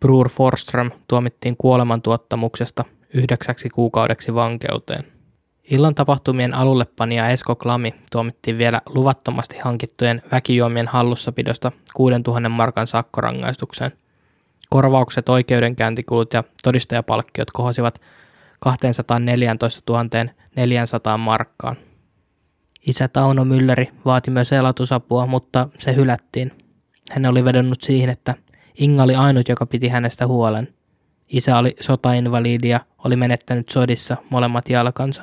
Brur 0.00 0.28
Forström 0.28 0.90
tuomittiin 1.08 1.56
kuolemantuottamuksesta 1.56 2.84
yhdeksäksi 3.14 3.68
kuukaudeksi 3.68 4.34
vankeuteen. 4.34 5.04
Illan 5.70 5.94
tapahtumien 5.94 6.54
alullepanija 6.54 7.30
Esko 7.30 7.56
Klami 7.56 7.94
tuomittiin 8.12 8.58
vielä 8.58 8.82
luvattomasti 8.86 9.58
hankittujen 9.58 10.22
väkijuomien 10.32 10.88
hallussapidosta 10.88 11.72
6000 11.94 12.48
markan 12.48 12.86
sakkorangaistukseen. 12.86 13.92
Korvaukset, 14.70 15.28
oikeudenkäyntikulut 15.28 16.32
ja 16.32 16.44
todistajapalkkiot 16.62 17.48
kohosivat 17.52 18.00
214 18.60 19.82
400 20.56 21.18
markkaan. 21.18 21.76
Isä 22.86 23.08
Tauno 23.08 23.44
Mülleri 23.44 23.92
vaati 24.04 24.30
myös 24.30 24.52
elatusapua, 24.52 25.26
mutta 25.26 25.68
se 25.78 25.94
hylättiin. 25.96 26.52
Hän 27.10 27.26
oli 27.26 27.44
vedonnut 27.44 27.82
siihen, 27.82 28.10
että 28.10 28.34
Inga 28.78 29.02
oli 29.02 29.14
ainut, 29.14 29.48
joka 29.48 29.66
piti 29.66 29.88
hänestä 29.88 30.26
huolen. 30.26 30.68
Isä 31.28 31.58
oli 31.58 31.76
sotainvalidi 31.80 32.68
ja 32.68 32.80
oli 33.04 33.16
menettänyt 33.16 33.68
sodissa 33.68 34.16
molemmat 34.30 34.68
jalkansa. 34.68 35.22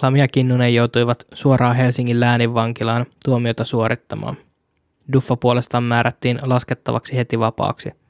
Klam 0.00 0.16
ja 0.16 0.28
Kinnunen 0.28 0.74
joutuivat 0.74 1.24
suoraan 1.32 1.76
Helsingin 1.76 2.20
lääninvankilaan 2.20 3.06
tuomiota 3.24 3.64
suorittamaan. 3.64 4.36
Duffa 5.12 5.36
puolestaan 5.36 5.84
määrättiin 5.84 6.38
laskettavaksi 6.42 7.16
heti 7.16 7.38
vapaaksi. 7.38 8.01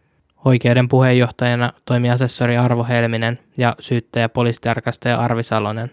Oikeuden 0.44 0.88
puheenjohtajana 0.88 1.72
toimi 1.84 2.10
asessori 2.10 2.56
Arvo 2.56 2.84
Helminen 2.84 3.38
ja 3.56 3.76
syyttäjä 3.80 4.28
poliisitarkastaja 4.28 5.20
Arvi 5.20 5.42
Salonen. 5.42 5.90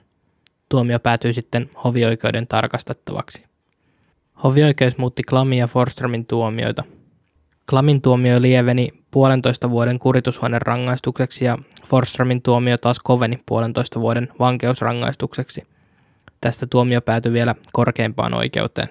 Tuomio 0.69 0.99
päätyi 0.99 1.33
sitten 1.33 1.69
hovioikeuden 1.83 2.47
tarkastettavaksi. 2.47 3.43
Hovioikeus 4.43 4.97
muutti 4.97 5.23
Klamin 5.23 5.59
ja 5.59 5.67
Forströmin 5.67 6.25
tuomioita– 6.25 6.83
Klamin 7.69 8.01
tuomio 8.01 8.41
lieveni 8.41 8.89
puolentoista 9.11 9.69
vuoden 9.69 9.99
kuritushuoneen 9.99 10.61
rangaistukseksi 10.61 11.45
ja 11.45 11.57
Forströmin 11.85 12.41
tuomio 12.41 12.77
taas 12.77 12.99
koveni 12.99 13.39
puolentoista 13.45 13.99
vuoden 13.99 14.29
vankeusrangaistukseksi. 14.39 15.63
Tästä 16.41 16.67
tuomio 16.67 17.01
päätyi 17.01 17.33
vielä 17.33 17.55
korkeimpaan 17.73 18.33
oikeuteen. 18.33 18.89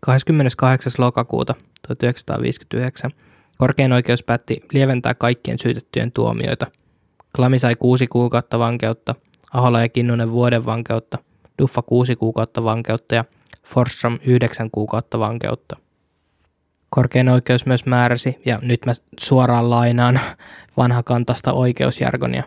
28. 0.00 0.92
lokakuuta 0.98 1.54
1959 1.86 3.10
korkein 3.56 3.92
oikeus 3.92 4.22
päätti 4.22 4.62
lieventää 4.72 5.14
kaikkien 5.14 5.58
syytettyjen 5.58 6.12
tuomioita. 6.12 6.66
Klami 7.36 7.58
sai 7.58 7.76
kuusi 7.76 8.06
kuukautta 8.06 8.58
vankeutta, 8.58 9.14
Ahola 9.52 9.80
ja 9.80 9.88
Kinnunen 9.88 10.32
vuoden 10.32 10.66
vankeutta, 10.66 11.18
Duffa 11.62 11.82
kuusi 11.82 12.16
kuukautta 12.16 12.64
vankeutta 12.64 13.14
ja 13.14 13.24
Forstrom 13.64 14.18
yhdeksän 14.26 14.70
kuukautta 14.70 15.18
vankeutta. 15.18 15.76
Korkein 16.90 17.28
oikeus 17.28 17.66
myös 17.66 17.86
määräsi, 17.86 18.38
ja 18.44 18.58
nyt 18.62 18.86
mä 18.86 18.92
suoraan 19.20 19.70
lainaan 19.70 20.20
vanhakantasta 20.76 21.52
oikeusjargonia. 21.52 22.42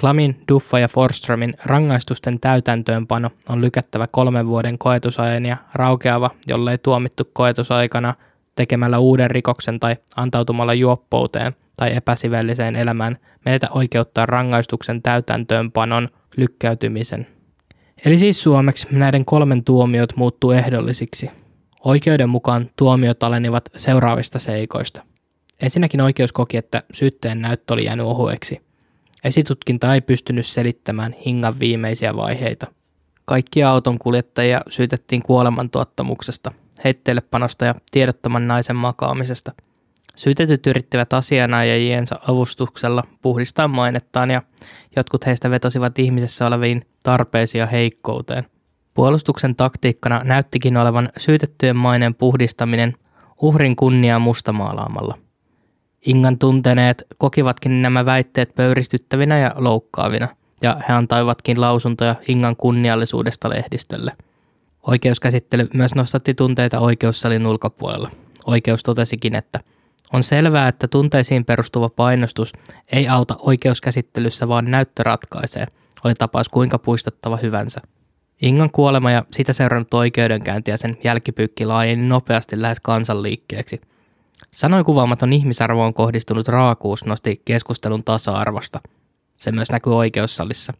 Klamin, 0.00 0.42
Duffa 0.48 0.78
ja 0.78 0.88
Forströmin 0.88 1.54
rangaistusten 1.64 2.40
täytäntöönpano 2.40 3.30
on 3.48 3.60
lykättävä 3.60 4.06
kolmen 4.06 4.46
vuoden 4.46 4.78
koetusajan 4.78 5.46
ja 5.46 5.56
raukeava, 5.74 6.30
jollei 6.46 6.78
tuomittu 6.78 7.30
koetusaikana 7.32 8.14
tekemällä 8.58 8.98
uuden 8.98 9.30
rikoksen 9.30 9.80
tai 9.80 9.96
antautumalla 10.16 10.74
juoppouteen 10.74 11.52
tai 11.76 11.96
epäsivelliseen 11.96 12.76
elämään 12.76 13.18
menetä 13.44 13.68
oikeuttaa 13.70 14.26
rangaistuksen 14.26 15.02
täytäntöönpanon 15.02 16.08
lykkäytymisen. 16.36 17.26
Eli 18.04 18.18
siis 18.18 18.42
suomeksi 18.42 18.86
näiden 18.90 19.24
kolmen 19.24 19.64
tuomiot 19.64 20.16
muuttuu 20.16 20.50
ehdollisiksi. 20.50 21.30
Oikeuden 21.84 22.28
mukaan 22.28 22.70
tuomiot 22.76 23.22
alenivat 23.22 23.68
seuraavista 23.76 24.38
seikoista. 24.38 25.02
Ensinnäkin 25.62 26.00
oikeus 26.00 26.32
koki, 26.32 26.56
että 26.56 26.82
syytteen 26.92 27.40
näyttö 27.40 27.74
oli 27.74 27.84
jäänyt 27.84 28.06
ohueksi. 28.06 28.60
Esitutkinta 29.24 29.94
ei 29.94 30.00
pystynyt 30.00 30.46
selittämään 30.46 31.14
hingan 31.26 31.58
viimeisiä 31.58 32.16
vaiheita. 32.16 32.66
Kaikkia 33.24 33.70
auton 33.70 33.98
kuljettajia 33.98 34.60
syytettiin 34.68 35.22
kuolemantuottamuksesta, 35.22 36.52
heitteilepanosta 36.84 37.64
ja 37.64 37.74
tiedottoman 37.90 38.48
naisen 38.48 38.76
makaamisesta. 38.76 39.52
Syytetyt 40.16 40.66
yrittivät 40.66 41.12
asianajajiensa 41.12 42.18
avustuksella 42.28 43.02
puhdistaa 43.22 43.68
mainettaan 43.68 44.30
ja 44.30 44.42
jotkut 44.96 45.26
heistä 45.26 45.50
vetosivat 45.50 45.98
ihmisessä 45.98 46.46
oleviin 46.46 46.84
tarpeisiin 47.02 47.60
ja 47.60 47.66
heikkouteen. 47.66 48.46
Puolustuksen 48.94 49.56
taktiikkana 49.56 50.24
näyttikin 50.24 50.76
olevan 50.76 51.08
syytettyjen 51.16 51.76
maineen 51.76 52.14
puhdistaminen 52.14 52.94
uhrin 53.42 53.76
kunniaa 53.76 54.18
mustamaalaamalla– 54.18 55.18
Ingan 56.06 56.38
tunteneet 56.38 57.06
kokivatkin 57.18 57.82
nämä 57.82 58.04
väitteet 58.04 58.54
pöyristyttävinä 58.54 59.38
ja 59.38 59.52
loukkaavina, 59.56 60.28
ja 60.62 60.80
he 60.88 60.92
antoivatkin 60.92 61.60
lausuntoja 61.60 62.14
Ingan 62.28 62.56
kunniallisuudesta 62.56 63.50
lehdistölle. 63.50 64.12
Oikeuskäsittely 64.88 65.68
myös 65.74 65.94
nostatti 65.94 66.34
tunteita 66.34 66.80
oikeussalin 66.80 67.46
ulkopuolella. 67.46 68.10
Oikeus 68.46 68.82
totesikin, 68.82 69.34
että 69.34 69.60
on 70.12 70.22
selvää, 70.22 70.68
että 70.68 70.88
tunteisiin 70.88 71.44
perustuva 71.44 71.88
painostus 71.88 72.52
ei 72.92 73.08
auta 73.08 73.36
oikeuskäsittelyssä, 73.38 74.48
vaan 74.48 74.64
näyttö 74.64 75.02
ratkaisee, 75.02 75.66
oli 76.04 76.14
tapaus 76.14 76.48
kuinka 76.48 76.78
puistettava 76.78 77.36
hyvänsä. 77.36 77.80
Ingan 78.42 78.70
kuolema 78.70 79.10
ja 79.10 79.24
sitä 79.32 79.52
seurannut 79.52 79.94
oikeudenkäynti 79.94 80.70
ja 80.70 80.76
sen 80.76 80.96
jälkipyykki 81.04 81.66
laajeni 81.66 82.08
nopeasti 82.08 82.62
lähes 82.62 82.80
kansanliikkeeksi– 82.80 83.80
Sanoi 84.50 84.84
kuvaamaton 84.84 85.32
ihmisarvoon 85.32 85.94
kohdistunut 85.94 86.48
raakuus 86.48 87.04
nosti 87.04 87.42
keskustelun 87.44 88.04
tasa-arvosta. 88.04 88.80
Se 89.36 89.52
myös 89.52 89.70
näkyi 89.70 89.92
oikeussalissa. 89.92 90.72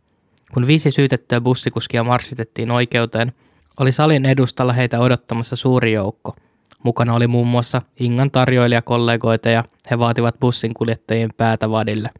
Kun 0.54 0.66
viisi 0.66 0.90
syytettyä 0.90 1.40
bussikuskia 1.40 2.04
marssitettiin 2.04 2.70
oikeuteen, 2.70 3.32
oli 3.78 3.92
salin 3.92 4.26
edustalla 4.26 4.72
heitä 4.72 5.00
odottamassa 5.00 5.56
suuri 5.56 5.92
joukko. 5.92 6.36
Mukana 6.82 7.14
oli 7.14 7.26
muun 7.26 7.46
muassa 7.46 7.82
Ingan 8.00 8.30
tarjoilijakollegoita 8.30 9.48
ja 9.48 9.64
he 9.90 9.98
vaativat 9.98 10.40
bussin 10.40 10.74
kuljettajien 10.74 11.30
päätä 11.36 11.70
vadille. 11.70 12.10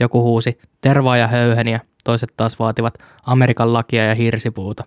Joku 0.00 0.22
huusi 0.22 0.58
tervaa 0.80 1.16
ja 1.16 1.26
höyheniä, 1.26 1.80
toiset 2.04 2.32
taas 2.36 2.58
vaativat 2.58 2.94
Amerikan 3.22 3.72
lakia 3.72 4.04
ja 4.04 4.14
hirsipuuta. 4.14 4.84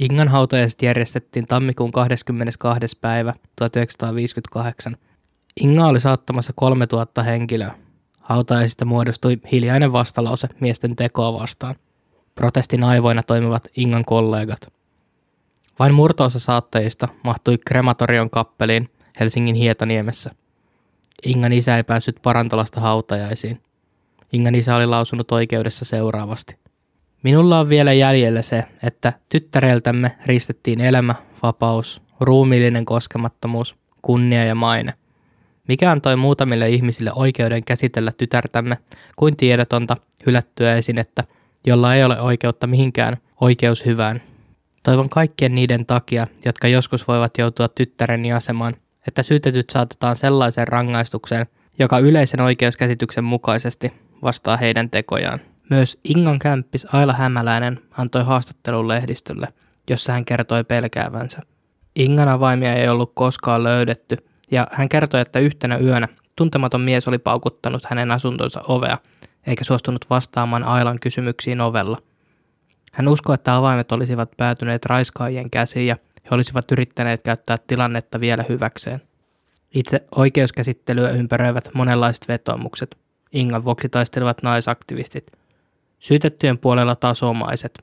Ingan 0.00 0.28
hautajaiset 0.28 0.82
järjestettiin 0.82 1.46
tammikuun 1.46 1.92
22. 1.92 2.98
päivä 3.00 3.34
1958 3.56 4.96
Inga 5.60 5.86
oli 5.86 6.00
saattamassa 6.00 6.52
3000 6.56 7.22
henkilöä. 7.22 7.74
Hautajaisista 8.20 8.84
muodostui 8.84 9.38
hiljainen 9.52 9.92
vastalause 9.92 10.48
miesten 10.60 10.96
tekoa 10.96 11.40
vastaan. 11.40 11.74
Protestin 12.34 12.84
aivoina 12.84 13.22
toimivat 13.22 13.68
Ingan 13.76 14.04
kollegat. 14.04 14.73
Vain 15.78 15.94
murtoosa 15.94 16.38
saattajista 16.38 17.08
mahtui 17.22 17.58
krematorion 17.58 18.30
kappeliin 18.30 18.90
Helsingin 19.20 19.54
Hietaniemessä. 19.54 20.30
Ingan 21.26 21.52
isä 21.52 21.76
ei 21.76 21.84
päässyt 21.84 22.16
Parantolasta 22.22 22.80
hautajaisiin. 22.80 23.60
Ingan 24.32 24.54
isä 24.54 24.76
oli 24.76 24.86
lausunut 24.86 25.32
oikeudessa 25.32 25.84
seuraavasti. 25.84 26.56
Minulla 27.22 27.60
on 27.60 27.68
vielä 27.68 27.92
jäljellä 27.92 28.42
se, 28.42 28.64
että 28.82 29.12
tyttäreltämme 29.28 30.16
ristettiin 30.26 30.80
elämä, 30.80 31.14
vapaus, 31.42 32.02
ruumiillinen 32.20 32.84
koskemattomuus, 32.84 33.76
kunnia 34.02 34.44
ja 34.44 34.54
maine– 34.54 34.94
mikä 35.68 35.90
antoi 35.90 36.16
muutamille 36.16 36.68
ihmisille 36.68 37.10
oikeuden 37.14 37.64
käsitellä 37.64 38.12
tytärtämme 38.12 38.78
kuin 39.16 39.36
tiedotonta, 39.36 39.96
hylättyä 40.26 40.76
esinettä, 40.76 41.24
jolla 41.66 41.94
ei 41.94 42.04
ole 42.04 42.20
oikeutta 42.20 42.66
mihinkään 42.66 43.16
oikeus 43.40 43.84
hyvään. 43.84 44.22
Toivon 44.84 45.08
kaikkien 45.08 45.54
niiden 45.54 45.86
takia, 45.86 46.26
jotka 46.44 46.68
joskus 46.68 47.08
voivat 47.08 47.38
joutua 47.38 47.68
tyttäreni 47.68 48.32
asemaan, 48.32 48.76
että 49.06 49.22
syytetyt 49.22 49.70
saatetaan 49.70 50.16
sellaiseen 50.16 50.68
rangaistukseen, 50.68 51.46
joka 51.78 51.98
yleisen 51.98 52.40
oikeuskäsityksen 52.40 53.24
mukaisesti 53.24 53.92
vastaa 54.22 54.56
heidän 54.56 54.90
tekojaan. 54.90 55.40
Myös 55.70 55.98
Ingan 56.04 56.38
kämppis 56.38 56.86
Aila 56.92 57.12
Hämäläinen 57.12 57.80
antoi 57.98 58.24
haastattelun 58.24 58.88
lehdistölle, 58.88 59.48
jossa 59.90 60.12
hän 60.12 60.24
kertoi 60.24 60.64
pelkäävänsä. 60.64 61.42
Ingan 61.96 62.28
avaimia 62.28 62.74
ei 62.74 62.88
ollut 62.88 63.12
koskaan 63.14 63.62
löydetty, 63.62 64.16
ja 64.50 64.66
hän 64.72 64.88
kertoi, 64.88 65.20
että 65.20 65.38
yhtenä 65.38 65.78
yönä 65.78 66.08
tuntematon 66.36 66.80
mies 66.80 67.08
oli 67.08 67.18
paukuttanut 67.18 67.84
hänen 67.84 68.10
asuntonsa 68.10 68.60
ovea, 68.68 68.98
eikä 69.46 69.64
suostunut 69.64 70.04
vastaamaan 70.10 70.64
Ailan 70.64 71.00
kysymyksiin 71.00 71.60
ovella. 71.60 71.98
Hän 72.94 73.08
uskoi, 73.08 73.34
että 73.34 73.56
avaimet 73.56 73.92
olisivat 73.92 74.30
päätyneet 74.36 74.84
raiskaajien 74.84 75.50
käsiin 75.50 75.86
ja 75.86 75.96
he 76.24 76.28
olisivat 76.30 76.72
yrittäneet 76.72 77.22
käyttää 77.22 77.58
tilannetta 77.66 78.20
vielä 78.20 78.44
hyväkseen. 78.48 79.02
Itse 79.74 80.04
oikeuskäsittelyä 80.16 81.10
ympäröivät 81.10 81.70
monenlaiset 81.74 82.28
vetomukset. 82.28 82.96
Ingan 83.32 83.64
vuoksi 83.64 83.88
taistelevat 83.88 84.42
naisaktivistit. 84.42 85.26
Syytettyjen 85.98 86.58
puolella 86.58 86.96
taas 86.96 87.22
omaiset. 87.22 87.78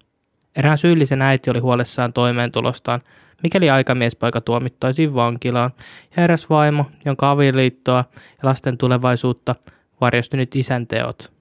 Erään 0.55 0.77
syyllisen 0.77 1.21
äiti 1.21 1.49
oli 1.49 1.59
huolessaan 1.59 2.13
toimeentulostaan 2.13 3.01
mikäli 3.43 3.69
aikamiespoika 3.69 4.41
tuomittaisiin 4.41 5.13
vankilaan, 5.13 5.71
ja 6.17 6.23
eräs 6.23 6.49
vaimo, 6.49 6.85
jonka 7.05 7.31
avioliittoa 7.31 8.05
ja 8.13 8.49
lasten 8.49 8.77
tulevaisuutta 8.77 9.55
varjosti 10.01 10.37
nyt 10.37 10.55
isän 10.55 10.87
teot. 10.87 11.40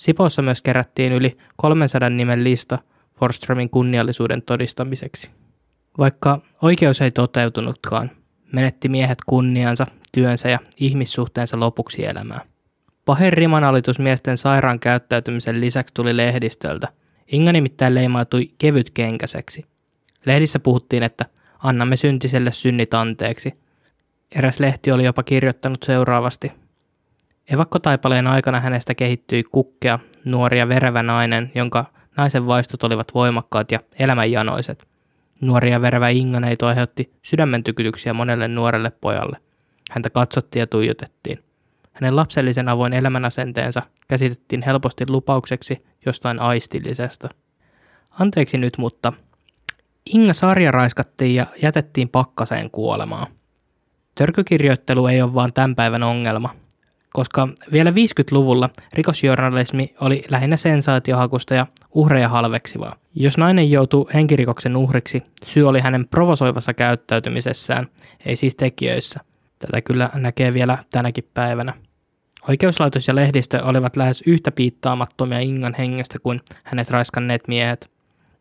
Sipossa 0.00 0.42
myös 0.42 0.62
kerättiin 0.62 1.12
yli 1.12 1.36
300 1.56 2.10
nimen 2.10 2.44
lista 2.44 2.78
Forströmin 3.18 3.70
kunniallisuuden 3.70 4.42
todistamiseksi. 4.42 5.30
Vaikka 5.98 6.40
oikeus 6.62 7.00
ei 7.00 7.10
toteutunutkaan, 7.10 8.10
menetti 8.52 8.88
miehet 8.88 9.18
kunniansa, 9.26 9.86
työnsä 10.12 10.48
ja 10.48 10.58
ihmissuhteensa 10.76 11.60
lopuksi 11.60 12.06
elämää. 12.06 12.40
Pahin 13.04 13.32
rimanalitus 13.32 13.98
miesten 13.98 14.36
sairaan 14.36 14.80
käyttäytymisen 14.80 15.60
lisäksi 15.60 15.94
tuli 15.94 16.16
lehdistöltä. 16.16 16.88
Inga 17.32 17.52
nimittäin 17.52 17.94
leimautui 17.94 18.50
kevytkenkäiseksi. 18.58 19.64
Lehdissä 20.26 20.58
puhuttiin, 20.58 21.02
että 21.02 21.26
annamme 21.58 21.96
syntiselle 21.96 22.52
synnit 22.52 22.94
anteeksi. 22.94 23.52
Eräs 24.34 24.60
lehti 24.60 24.92
oli 24.92 25.04
jopa 25.04 25.22
kirjoittanut 25.22 25.82
seuraavasti. 25.82 26.52
Evakkotaipaleen 27.50 28.26
aikana 28.26 28.60
hänestä 28.60 28.94
kehittyi 28.94 29.42
kukkea, 29.42 29.98
nuori 30.24 30.58
ja 30.58 30.68
verevä 30.68 31.02
nainen, 31.02 31.52
jonka 31.54 31.84
naisen 32.16 32.46
vaistot 32.46 32.84
olivat 32.84 33.14
voimakkaat 33.14 33.72
ja 33.72 33.80
elämänjanoiset. 33.98 34.88
Nuori 35.40 35.70
ja 35.70 35.82
verevä 35.82 36.08
Inganeito 36.08 36.66
aiheutti 36.66 37.12
sydämen 37.22 37.64
tykytyksiä 37.64 38.12
monelle 38.12 38.48
nuorelle 38.48 38.90
pojalle. 38.90 39.36
Häntä 39.90 40.10
katsottiin 40.10 40.60
ja 40.60 40.66
tuijotettiin. 40.66 41.44
Hänen 41.92 42.16
lapsellisen 42.16 42.68
avoin 42.68 42.92
elämänasenteensa 42.92 43.82
käsitettiin 44.08 44.62
helposti 44.62 45.04
lupaukseksi 45.08 45.84
jostain 46.06 46.40
aistillisesta. 46.40 47.28
Anteeksi 48.10 48.58
nyt, 48.58 48.78
mutta 48.78 49.12
Inga 50.14 50.32
sarja 50.32 50.70
raiskattiin 50.70 51.34
ja 51.34 51.46
jätettiin 51.62 52.08
pakkaseen 52.08 52.70
kuolemaan. 52.70 53.26
Törkykirjoittelu 54.14 55.06
ei 55.06 55.22
ole 55.22 55.34
vaan 55.34 55.52
tämän 55.52 55.74
päivän 55.74 56.02
ongelma, 56.02 56.54
koska 57.12 57.48
vielä 57.72 57.90
50-luvulla 57.90 58.70
rikosjournalismi 58.92 59.94
oli 60.00 60.22
lähinnä 60.28 60.56
sensaatiohakusta 60.56 61.54
ja 61.54 61.66
uhreja 61.94 62.28
halveksivaa. 62.28 62.96
Jos 63.14 63.38
nainen 63.38 63.70
joutuu 63.70 64.10
henkirikoksen 64.14 64.76
uhriksi, 64.76 65.22
syy 65.42 65.68
oli 65.68 65.80
hänen 65.80 66.08
provosoivassa 66.08 66.74
käyttäytymisessään, 66.74 67.86
ei 68.26 68.36
siis 68.36 68.56
tekijöissä. 68.56 69.20
Tätä 69.58 69.80
kyllä 69.80 70.10
näkee 70.14 70.54
vielä 70.54 70.78
tänäkin 70.90 71.28
päivänä. 71.34 71.74
Oikeuslaitos 72.48 73.08
ja 73.08 73.14
lehdistö 73.14 73.64
olivat 73.64 73.96
lähes 73.96 74.22
yhtä 74.26 74.50
piittaamattomia 74.50 75.40
Ingan 75.40 75.74
hengestä 75.78 76.18
kuin 76.22 76.40
hänet 76.64 76.90
raiskanneet 76.90 77.48
miehet– 77.48 77.89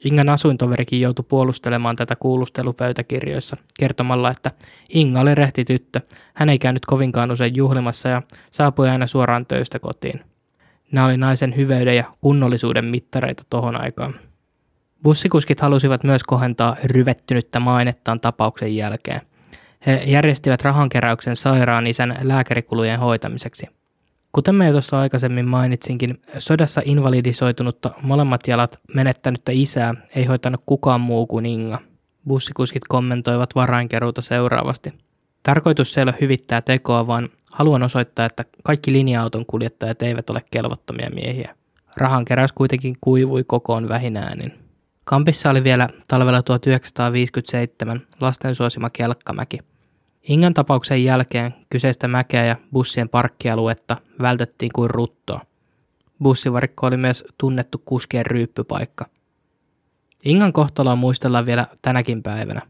Ingan 0.05 0.29
asuintoverikin 0.29 1.01
joutui 1.01 1.25
puolustelemaan 1.29 1.95
tätä 1.95 2.15
kuulustelupöytäkirjoissa, 2.15 3.57
kertomalla, 3.79 4.31
että 4.31 4.51
Inga 4.89 5.19
oli 5.19 5.35
rehti 5.35 5.65
tyttö, 5.65 6.01
hän 6.33 6.49
ei 6.49 6.59
käynyt 6.59 6.85
kovinkaan 6.85 7.31
usein 7.31 7.55
juhlimassa 7.55 8.09
ja 8.09 8.21
saapui 8.51 8.89
aina 8.89 9.07
suoraan 9.07 9.45
töistä 9.45 9.79
kotiin. 9.79 10.21
Nämä 10.91 11.05
oli 11.05 11.17
naisen 11.17 11.55
hyveyden 11.55 11.95
ja 11.95 12.03
kunnollisuuden 12.21 12.85
mittareita 12.85 13.43
tohon 13.49 13.81
aikaan. 13.81 14.15
Bussikuskit 15.03 15.59
halusivat 15.59 16.03
myös 16.03 16.23
kohentaa 16.23 16.75
ryvettynyttä 16.83 17.59
mainettaan 17.59 18.19
tapauksen 18.19 18.75
jälkeen. 18.75 19.21
He 19.85 20.03
järjestivät 20.05 20.61
rahankeräyksen 20.61 21.35
sairaan 21.35 21.87
isän 21.87 22.17
lääkärikulujen 22.21 22.99
hoitamiseksi. 22.99 23.78
Kuten 24.33 24.55
me 24.55 24.65
jo 24.65 24.71
tuossa 24.71 24.99
aikaisemmin 24.99 25.47
mainitsinkin, 25.47 26.21
sodassa 26.37 26.81
invalidisoitunutta 26.85 27.91
molemmat 28.01 28.47
jalat 28.47 28.79
menettänyttä 28.93 29.51
isää 29.51 29.93
ei 30.15 30.25
hoitanut 30.25 30.61
kukaan 30.65 31.01
muu 31.01 31.27
kuin 31.27 31.45
Inga. 31.45 31.79
Bussikuskit 32.27 32.83
kommentoivat 32.87 33.55
varainkeruuta 33.55 34.21
seuraavasti. 34.21 34.93
Tarkoitus 35.43 35.97
ei 35.97 36.03
ole 36.03 36.13
hyvittää 36.21 36.61
tekoa, 36.61 37.07
vaan 37.07 37.29
haluan 37.51 37.83
osoittaa, 37.83 38.25
että 38.25 38.45
kaikki 38.63 38.93
linja-auton 38.93 39.45
kuljettajat 39.45 40.01
eivät 40.01 40.29
ole 40.29 40.41
kelvottomia 40.51 41.09
miehiä. 41.09 41.55
Rahankeräys 41.97 42.51
kuitenkin 42.51 42.97
kuivui 43.01 43.43
kokoon 43.43 43.89
vähinäänin. 43.89 44.53
Kampissa 45.03 45.49
oli 45.49 45.63
vielä 45.63 45.89
talvella 46.07 46.43
1957 46.43 48.01
lasten 48.19 48.55
suosima 48.55 48.89
Kelkkamäki. 48.89 49.59
Ingan 50.23 50.53
tapauksen 50.53 51.03
jälkeen 51.03 51.53
kyseistä 51.69 52.07
mäkeä 52.07 52.45
ja 52.45 52.55
bussien 52.73 53.09
parkkialuetta 53.09 53.97
vältettiin 54.21 54.71
kuin 54.75 54.89
ruttoa. 54.89 55.41
Bussivarikko 56.23 56.87
oli 56.87 56.97
myös 56.97 57.23
tunnettu 57.37 57.81
kuskien 57.85 58.25
ryyppypaikka. 58.25 59.05
Ingan 60.25 60.53
kohtaloa 60.53 60.95
muistellaan 60.95 61.45
vielä 61.45 61.67
tänäkin 61.81 62.23
päivänä. 62.23 62.61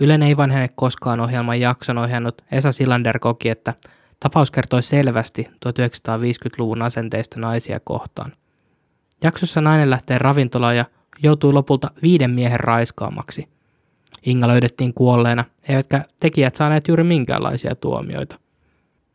Ylen 0.00 0.22
ei 0.22 0.36
vanhene 0.36 0.68
koskaan 0.74 1.20
ohjelman 1.20 1.60
jakson 1.60 1.98
ohjannut 1.98 2.42
Esa 2.52 2.72
Silander 2.72 3.18
koki, 3.18 3.48
että 3.48 3.74
tapaus 4.20 4.50
kertoi 4.50 4.82
selvästi 4.82 5.46
1950-luvun 5.50 6.82
asenteista 6.82 7.40
naisia 7.40 7.80
kohtaan. 7.80 8.32
Jaksossa 9.22 9.60
nainen 9.60 9.90
lähtee 9.90 10.18
ravintolaan 10.18 10.76
ja 10.76 10.84
joutui 11.22 11.52
lopulta 11.52 11.90
viiden 12.02 12.30
miehen 12.30 12.60
raiskaamaksi. 12.60 13.48
Inga 14.26 14.48
löydettiin 14.48 14.94
kuolleena, 14.94 15.44
eivätkä 15.68 16.04
tekijät 16.20 16.54
saaneet 16.54 16.88
juuri 16.88 17.04
minkäänlaisia 17.04 17.74
tuomioita. 17.74 18.38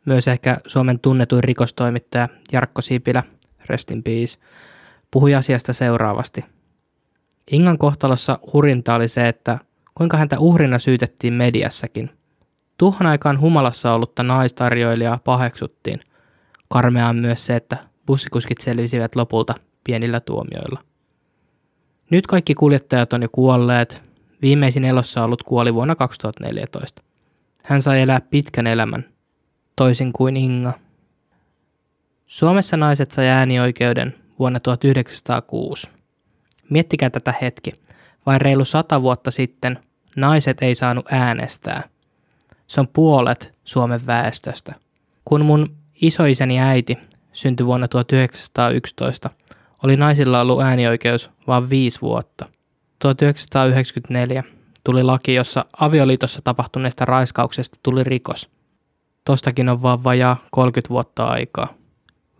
Myös 0.05 0.27
ehkä 0.27 0.57
Suomen 0.67 0.99
tunnetuin 0.99 1.43
rikostoimittaja 1.43 2.29
Jarkko 2.51 2.81
Sipilä, 2.81 3.23
rest 3.65 3.91
in 3.91 4.03
peace, 4.03 4.39
puhui 5.11 5.35
asiasta 5.35 5.73
seuraavasti. 5.73 6.45
Ingan 7.51 7.77
kohtalossa 7.77 8.39
hurinta 8.53 8.95
oli 8.95 9.07
se, 9.07 9.27
että 9.27 9.59
kuinka 9.95 10.17
häntä 10.17 10.39
uhrina 10.39 10.79
syytettiin 10.79 11.33
mediassakin. 11.33 12.09
Tuohon 12.77 13.07
aikaan 13.07 13.39
humalassa 13.39 13.93
ollutta 13.93 14.23
naistarjoilijaa 14.23 15.19
paheksuttiin. 15.23 15.99
Karmeaa 16.69 17.13
myös 17.13 17.45
se, 17.45 17.55
että 17.55 17.77
bussikuskit 18.05 18.57
selvisivät 18.61 19.15
lopulta 19.15 19.55
pienillä 19.83 20.19
tuomioilla. 20.19 20.83
Nyt 22.09 22.27
kaikki 22.27 22.55
kuljettajat 22.55 23.13
on 23.13 23.21
jo 23.21 23.29
kuolleet. 23.31 24.06
Viimeisin 24.41 24.85
elossa 24.85 25.23
ollut 25.23 25.43
kuoli 25.43 25.73
vuonna 25.73 25.95
2014. 25.95 27.03
Hän 27.63 27.81
sai 27.81 28.01
elää 28.01 28.21
pitkän 28.21 28.67
elämän, 28.67 29.05
toisin 29.75 30.13
kuin 30.13 30.37
Inga. 30.37 30.73
Suomessa 32.25 32.77
naiset 32.77 33.11
sai 33.11 33.27
äänioikeuden 33.27 34.13
vuonna 34.39 34.59
1906. 34.59 35.89
Miettikää 36.69 37.09
tätä 37.09 37.33
hetki. 37.41 37.71
Vain 38.25 38.41
reilu 38.41 38.65
sata 38.65 39.01
vuotta 39.01 39.31
sitten 39.31 39.79
naiset 40.15 40.61
ei 40.61 40.75
saanut 40.75 41.05
äänestää. 41.11 41.83
Se 42.67 42.79
on 42.79 42.87
puolet 42.87 43.53
Suomen 43.63 44.05
väestöstä. 44.05 44.75
Kun 45.25 45.45
mun 45.45 45.75
isoisäni 46.01 46.59
äiti 46.59 46.97
syntyi 47.33 47.65
vuonna 47.65 47.87
1911, 47.87 49.29
oli 49.83 49.97
naisilla 49.97 50.41
ollut 50.41 50.61
äänioikeus 50.61 51.29
vain 51.47 51.69
viisi 51.69 52.01
vuotta. 52.01 52.45
1994 52.99 54.43
tuli 54.83 55.03
laki, 55.03 55.33
jossa 55.33 55.65
avioliitossa 55.79 56.41
tapahtuneesta 56.43 57.05
raiskauksesta 57.05 57.79
tuli 57.83 58.03
rikos. 58.03 58.49
Tostakin 59.25 59.69
on 59.69 59.81
vaan 59.81 60.03
vajaa 60.03 60.37
30 60.51 60.89
vuotta 60.89 61.25
aikaa. 61.25 61.73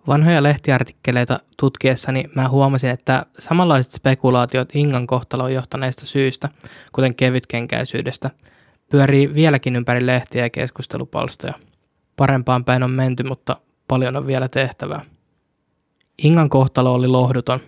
Vanhoja 0.08 0.44
lehtiartikkeleita 0.44 1.40
tutkiessani 1.58 2.24
mä 2.36 2.50
huomasin, 2.50 2.90
että 2.90 3.26
samanlaiset 3.40 3.92
spekulaatiot 3.92 4.76
Ingan 4.76 5.08
kohtaloon 5.08 5.54
johtaneista 5.54 6.06
syistä, 6.06 6.50
kuten 6.92 7.16
kevytkenkäisyydestä, 7.16 8.32
pyörii 8.92 9.34
vieläkin 9.34 9.76
ympäri 9.76 10.06
lehtiä 10.06 10.44
ja 10.46 10.50
keskustelupalstoja. 10.50 11.54
Parempaan 12.16 12.66
päin 12.66 12.84
on 12.84 12.92
menty, 12.92 13.24
mutta 13.24 13.58
paljon 13.88 14.16
on 14.16 14.28
vielä 14.28 14.48
tehtävää. 14.48 15.02
Ingan 16.24 16.50
kohtalo 16.50 16.94
oli 16.94 17.08
lohduton. 17.08 17.60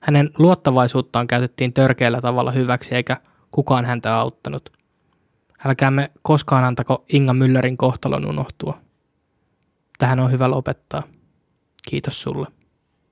Hänen 0.00 0.30
luottavaisuuttaan 0.38 1.26
käytettiin 1.26 1.72
törkeällä 1.72 2.20
tavalla 2.20 2.50
hyväksi 2.50 2.94
eikä 2.94 3.16
kukaan 3.50 3.84
häntä 3.84 4.16
auttanut. 4.16 4.72
Älkäämme 5.64 6.10
koskaan 6.22 6.64
antako 6.64 7.04
Inga 7.12 7.32
Müllerin 7.32 7.76
kohtalon 7.76 8.26
unohtua. 8.26 8.78
Tähän 9.98 10.20
on 10.20 10.30
hyvä 10.32 10.50
lopettaa. 10.50 11.02
Kiitos 11.88 12.22
sulle. 12.22 12.46